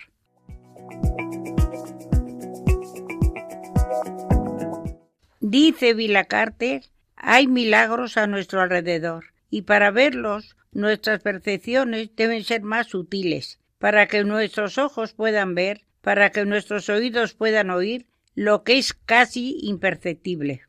Dice 5.41 5.93
Vila 5.93 6.23
Carter, 6.23 6.83
hay 7.17 7.47
milagros 7.47 8.15
a 8.15 8.27
nuestro 8.27 8.61
alrededor 8.61 9.25
y 9.49 9.63
para 9.63 9.91
verlos 9.91 10.55
nuestras 10.71 11.21
percepciones 11.21 12.15
deben 12.15 12.43
ser 12.43 12.61
más 12.61 12.87
sutiles, 12.87 13.59
para 13.79 14.07
que 14.07 14.23
nuestros 14.23 14.77
ojos 14.77 15.13
puedan 15.13 15.55
ver, 15.55 15.81
para 16.01 16.31
que 16.31 16.45
nuestros 16.45 16.89
oídos 16.89 17.33
puedan 17.33 17.71
oír 17.71 18.05
lo 18.35 18.63
que 18.63 18.77
es 18.77 18.93
casi 18.93 19.57
imperceptible. 19.63 20.61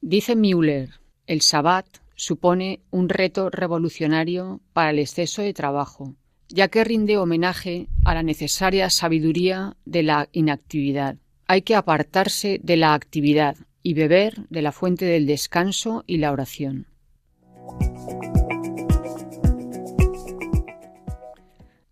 Dice 0.00 0.36
Müller, 0.36 0.90
el 1.26 1.40
Sabbat 1.40 1.86
supone 2.14 2.80
un 2.90 3.08
reto 3.08 3.50
revolucionario 3.50 4.60
para 4.72 4.90
el 4.90 4.98
exceso 5.00 5.42
de 5.42 5.54
trabajo, 5.54 6.14
ya 6.48 6.68
que 6.68 6.84
rinde 6.84 7.16
homenaje 7.16 7.88
a 8.04 8.14
la 8.14 8.22
necesaria 8.22 8.90
sabiduría 8.90 9.76
de 9.84 10.02
la 10.02 10.28
inactividad. 10.32 11.16
Hay 11.46 11.62
que 11.62 11.74
apartarse 11.74 12.60
de 12.62 12.76
la 12.76 12.94
actividad 12.94 13.56
y 13.82 13.94
beber 13.94 14.46
de 14.48 14.62
la 14.62 14.72
fuente 14.72 15.04
del 15.04 15.26
descanso 15.26 16.04
y 16.06 16.18
la 16.18 16.32
oración. 16.32 16.86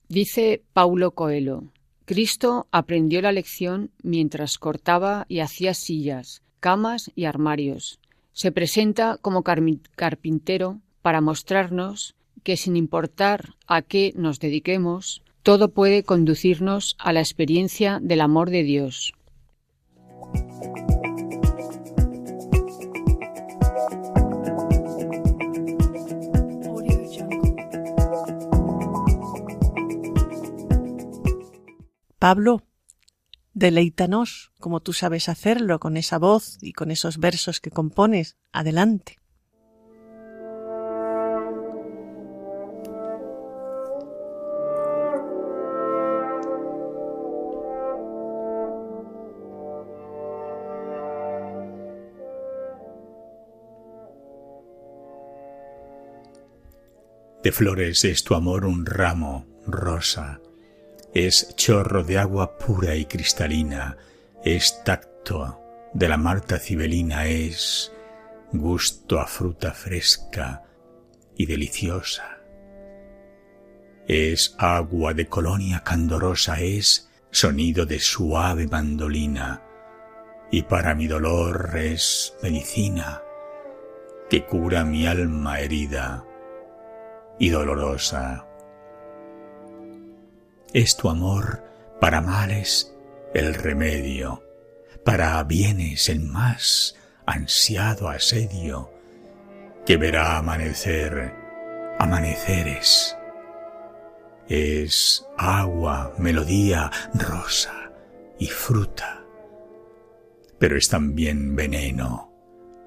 Dice 0.09 0.63
Paulo 0.73 1.13
Coelho, 1.13 1.65
Cristo 2.05 2.67
aprendió 2.73 3.23
la 3.23 3.31
lección 3.31 3.93
mientras 4.03 4.59
cortaba 4.59 5.25
y 5.29 5.39
hacía 5.39 5.75
sillas, 5.75 6.43
camas 6.59 7.13
y 7.15 7.27
armarios. 7.27 8.01
Se 8.33 8.51
presenta 8.51 9.19
como 9.23 9.45
carpintero 9.45 10.81
para 11.03 11.21
mostrarnos 11.21 12.17
que 12.43 12.57
sin 12.57 12.77
importar 12.77 13.55
a 13.67 13.83
qué 13.83 14.13
nos 14.17 14.41
dediquemos, 14.41 15.23
todo 15.43 15.69
puede 15.71 16.03
conducirnos 16.03 16.97
a 16.99 17.13
la 17.13 17.21
experiencia 17.21 17.99
del 18.03 18.21
amor 18.21 18.51
de 18.51 18.63
Dios. 18.65 19.15
Pablo, 32.21 32.62
deleítanos 33.55 34.53
como 34.61 34.81
tú 34.81 34.93
sabes 34.93 35.31
hacerlo 35.31 35.81
con 35.81 35.97
esa 35.97 36.18
voz 36.18 36.59
y 36.61 36.75
con 36.75 36.91
esos 36.91 37.16
versos 37.16 37.61
que 37.61 37.71
compones. 37.71 38.37
Adelante. 38.53 39.20
De 57.43 57.53
flores 57.53 58.05
es 58.05 58.22
tu 58.22 58.34
amor 58.34 58.66
un 58.66 58.84
ramo, 58.84 59.47
rosa. 59.66 60.41
Es 61.14 61.55
chorro 61.57 62.05
de 62.05 62.18
agua 62.18 62.59
pura 62.59 62.95
y 62.97 63.07
cristalina. 63.07 63.97
Es 64.45 64.84
tacto 64.84 65.59
de 65.95 66.09
la 66.09 66.18
Marta 66.18 66.59
cibelina. 66.59 67.26
Es 67.26 67.93
gusto 68.53 69.18
a 69.18 69.26
fruta 69.26 69.72
fresca 69.72 70.64
y 71.34 71.47
deliciosa. 71.47 72.41
Es 74.07 74.55
agua 74.59 75.14
de 75.14 75.26
colonia 75.26 75.82
candorosa. 75.82 76.61
Es 76.61 77.09
sonido 77.30 77.86
de 77.86 78.01
suave 78.01 78.66
mandolina. 78.66 79.62
Y 80.51 80.64
para 80.64 80.95
mi 80.95 81.07
dolor 81.07 81.70
es 81.74 82.34
medicina 82.43 83.22
que 84.28 84.45
cura 84.45 84.84
mi 84.84 85.07
alma 85.07 85.61
herida 85.61 86.24
y 87.41 87.49
dolorosa. 87.49 88.47
Es 90.72 90.97
tu 90.97 91.09
amor 91.09 91.64
para 92.01 92.20
males 92.20 92.95
el 93.34 93.55
remedio, 93.55 94.45
para 95.05 95.43
bienes 95.43 96.09
el 96.09 96.20
más 96.20 96.95
ansiado 97.26 98.09
asedio, 98.09 98.93
que 99.86 99.97
verá 99.97 100.36
amanecer 100.36 101.34
amaneceres. 101.99 103.16
Es 104.49 105.26
agua, 105.36 106.12
melodía, 106.18 106.91
rosa 107.14 107.91
y 108.38 108.47
fruta, 108.47 109.22
pero 110.59 110.76
es 110.76 110.88
también 110.88 111.57
veneno, 111.57 112.32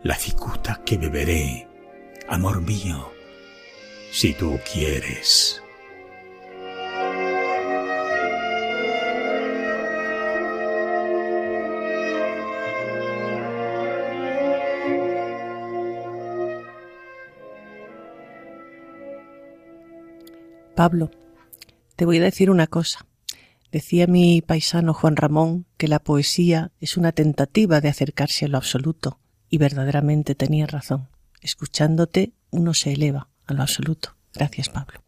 la 0.04 0.16
cicuta 0.16 0.82
que 0.86 0.98
beberé, 0.98 1.68
amor 2.28 2.62
mío, 2.62 3.13
si 4.14 4.32
tú 4.36 4.60
quieres. 4.72 5.60
Pablo, 20.76 21.10
te 21.96 22.06
voy 22.06 22.20
a 22.20 22.22
decir 22.22 22.52
una 22.52 22.68
cosa. 22.68 23.08
Decía 23.72 24.06
mi 24.06 24.44
paisano 24.44 24.94
Juan 24.94 25.16
Ramón 25.16 25.66
que 25.78 25.88
la 25.88 25.98
poesía 25.98 26.72
es 26.80 26.98
una 26.98 27.14
tentativa 27.14 27.82
de 27.82 27.90
acercarse 27.90 28.46
a 28.46 28.48
lo 28.48 28.58
absoluto, 28.58 29.20
y 29.50 29.58
verdaderamente 29.58 30.36
tenía 30.36 30.68
razón. 30.68 31.10
Escuchándote 31.42 32.34
uno 32.52 32.76
se 32.76 32.94
eleva 32.94 33.33
a 33.48 33.54
lo 33.54 33.62
absoluto. 33.62 34.16
Gracias, 34.34 34.70
Pablo. 34.70 35.04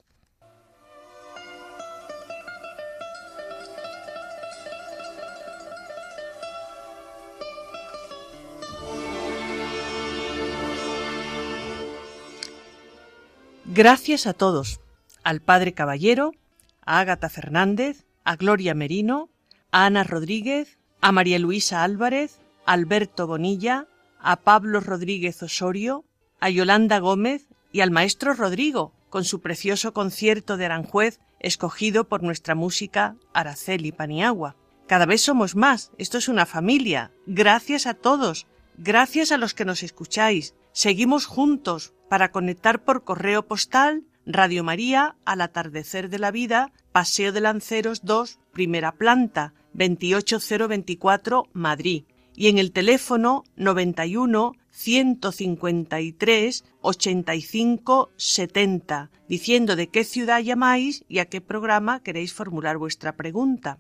Gracias 13.68 14.26
a 14.26 14.32
todos, 14.34 14.80
al 15.24 15.42
Padre 15.42 15.74
Caballero, 15.74 16.32
a 16.86 17.00
Ágata 17.00 17.28
Fernández, 17.28 18.06
a 18.24 18.38
Gloria 18.38 18.74
Merino, 18.74 19.28
a 19.72 19.86
Ana 19.86 20.06
Rodríguez, 20.06 20.78
a 21.02 21.12
María 21.12 21.40
Luisa 21.40 21.84
Álvarez, 21.84 22.40
a 22.66 22.72
Alberto 22.72 23.28
Bonilla, 23.28 23.88
a 24.20 24.38
Pablo 24.38 24.80
Rodríguez 24.80 25.44
Osorio, 25.44 26.06
a 26.40 26.50
Yolanda 26.50 27.00
Gómez 27.00 27.50
y 27.76 27.82
al 27.82 27.92
maestro 27.92 28.34
Rodrigo, 28.34 28.94
con 29.10 29.26
su 29.26 29.42
precioso 29.42 29.94
concierto 29.94 30.56
de 30.56 30.64
Aranjuez 30.64 31.20
escogido 31.42 32.08
por 32.08 32.24
nuestra 32.24 32.56
música 32.56 33.18
Araceli 33.34 33.92
Paniagua. 33.92 34.56
Cada 34.88 35.06
vez 35.06 35.20
somos 35.20 35.58
más, 35.58 35.92
esto 35.98 36.18
es 36.18 36.30
una 36.30 36.46
familia. 36.46 37.12
Gracias 37.26 37.86
a 37.86 37.94
todos, 37.94 38.48
gracias 38.78 39.34
a 39.34 39.38
los 39.38 39.54
que 39.54 39.66
nos 39.66 39.84
escucháis. 39.84 40.56
Seguimos 40.72 41.26
juntos 41.26 41.94
para 42.08 42.32
conectar 42.32 42.82
por 42.86 43.04
correo 43.04 43.46
postal 43.46 44.06
Radio 44.26 44.64
María 44.64 45.18
al 45.26 45.42
atardecer 45.42 46.08
de 46.08 46.20
la 46.20 46.32
vida, 46.32 46.72
Paseo 46.94 47.34
de 47.34 47.42
Lanceros 47.42 48.06
2, 48.06 48.40
primera 48.54 48.94
planta, 48.94 49.54
28024 49.74 51.50
Madrid 51.52 52.06
y 52.34 52.48
en 52.48 52.58
el 52.58 52.72
teléfono 52.72 53.44
91 53.58 54.54
153 54.76 56.64
85 56.82 58.12
70, 58.18 59.10
diciendo 59.30 59.78
de 59.78 59.88
qué 59.88 60.04
ciudad 60.04 60.42
llamáis 60.42 61.06
y 61.08 61.20
a 61.20 61.26
qué 61.26 61.40
programa 61.40 62.04
queréis 62.04 62.34
formular 62.34 62.78
vuestra 62.78 63.16
pregunta. 63.16 63.80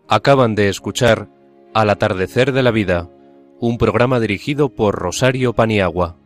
Acaban 0.08 0.54
de 0.54 0.70
escuchar 0.70 1.30
Al 1.74 1.90
atardecer 1.90 2.52
de 2.52 2.62
la 2.62 2.70
vida, 2.70 3.10
un 3.60 3.80
programa 3.80 4.20
dirigido 4.20 4.70
por 4.70 4.94
Rosario 4.94 5.54
Paniagua. 5.54 6.18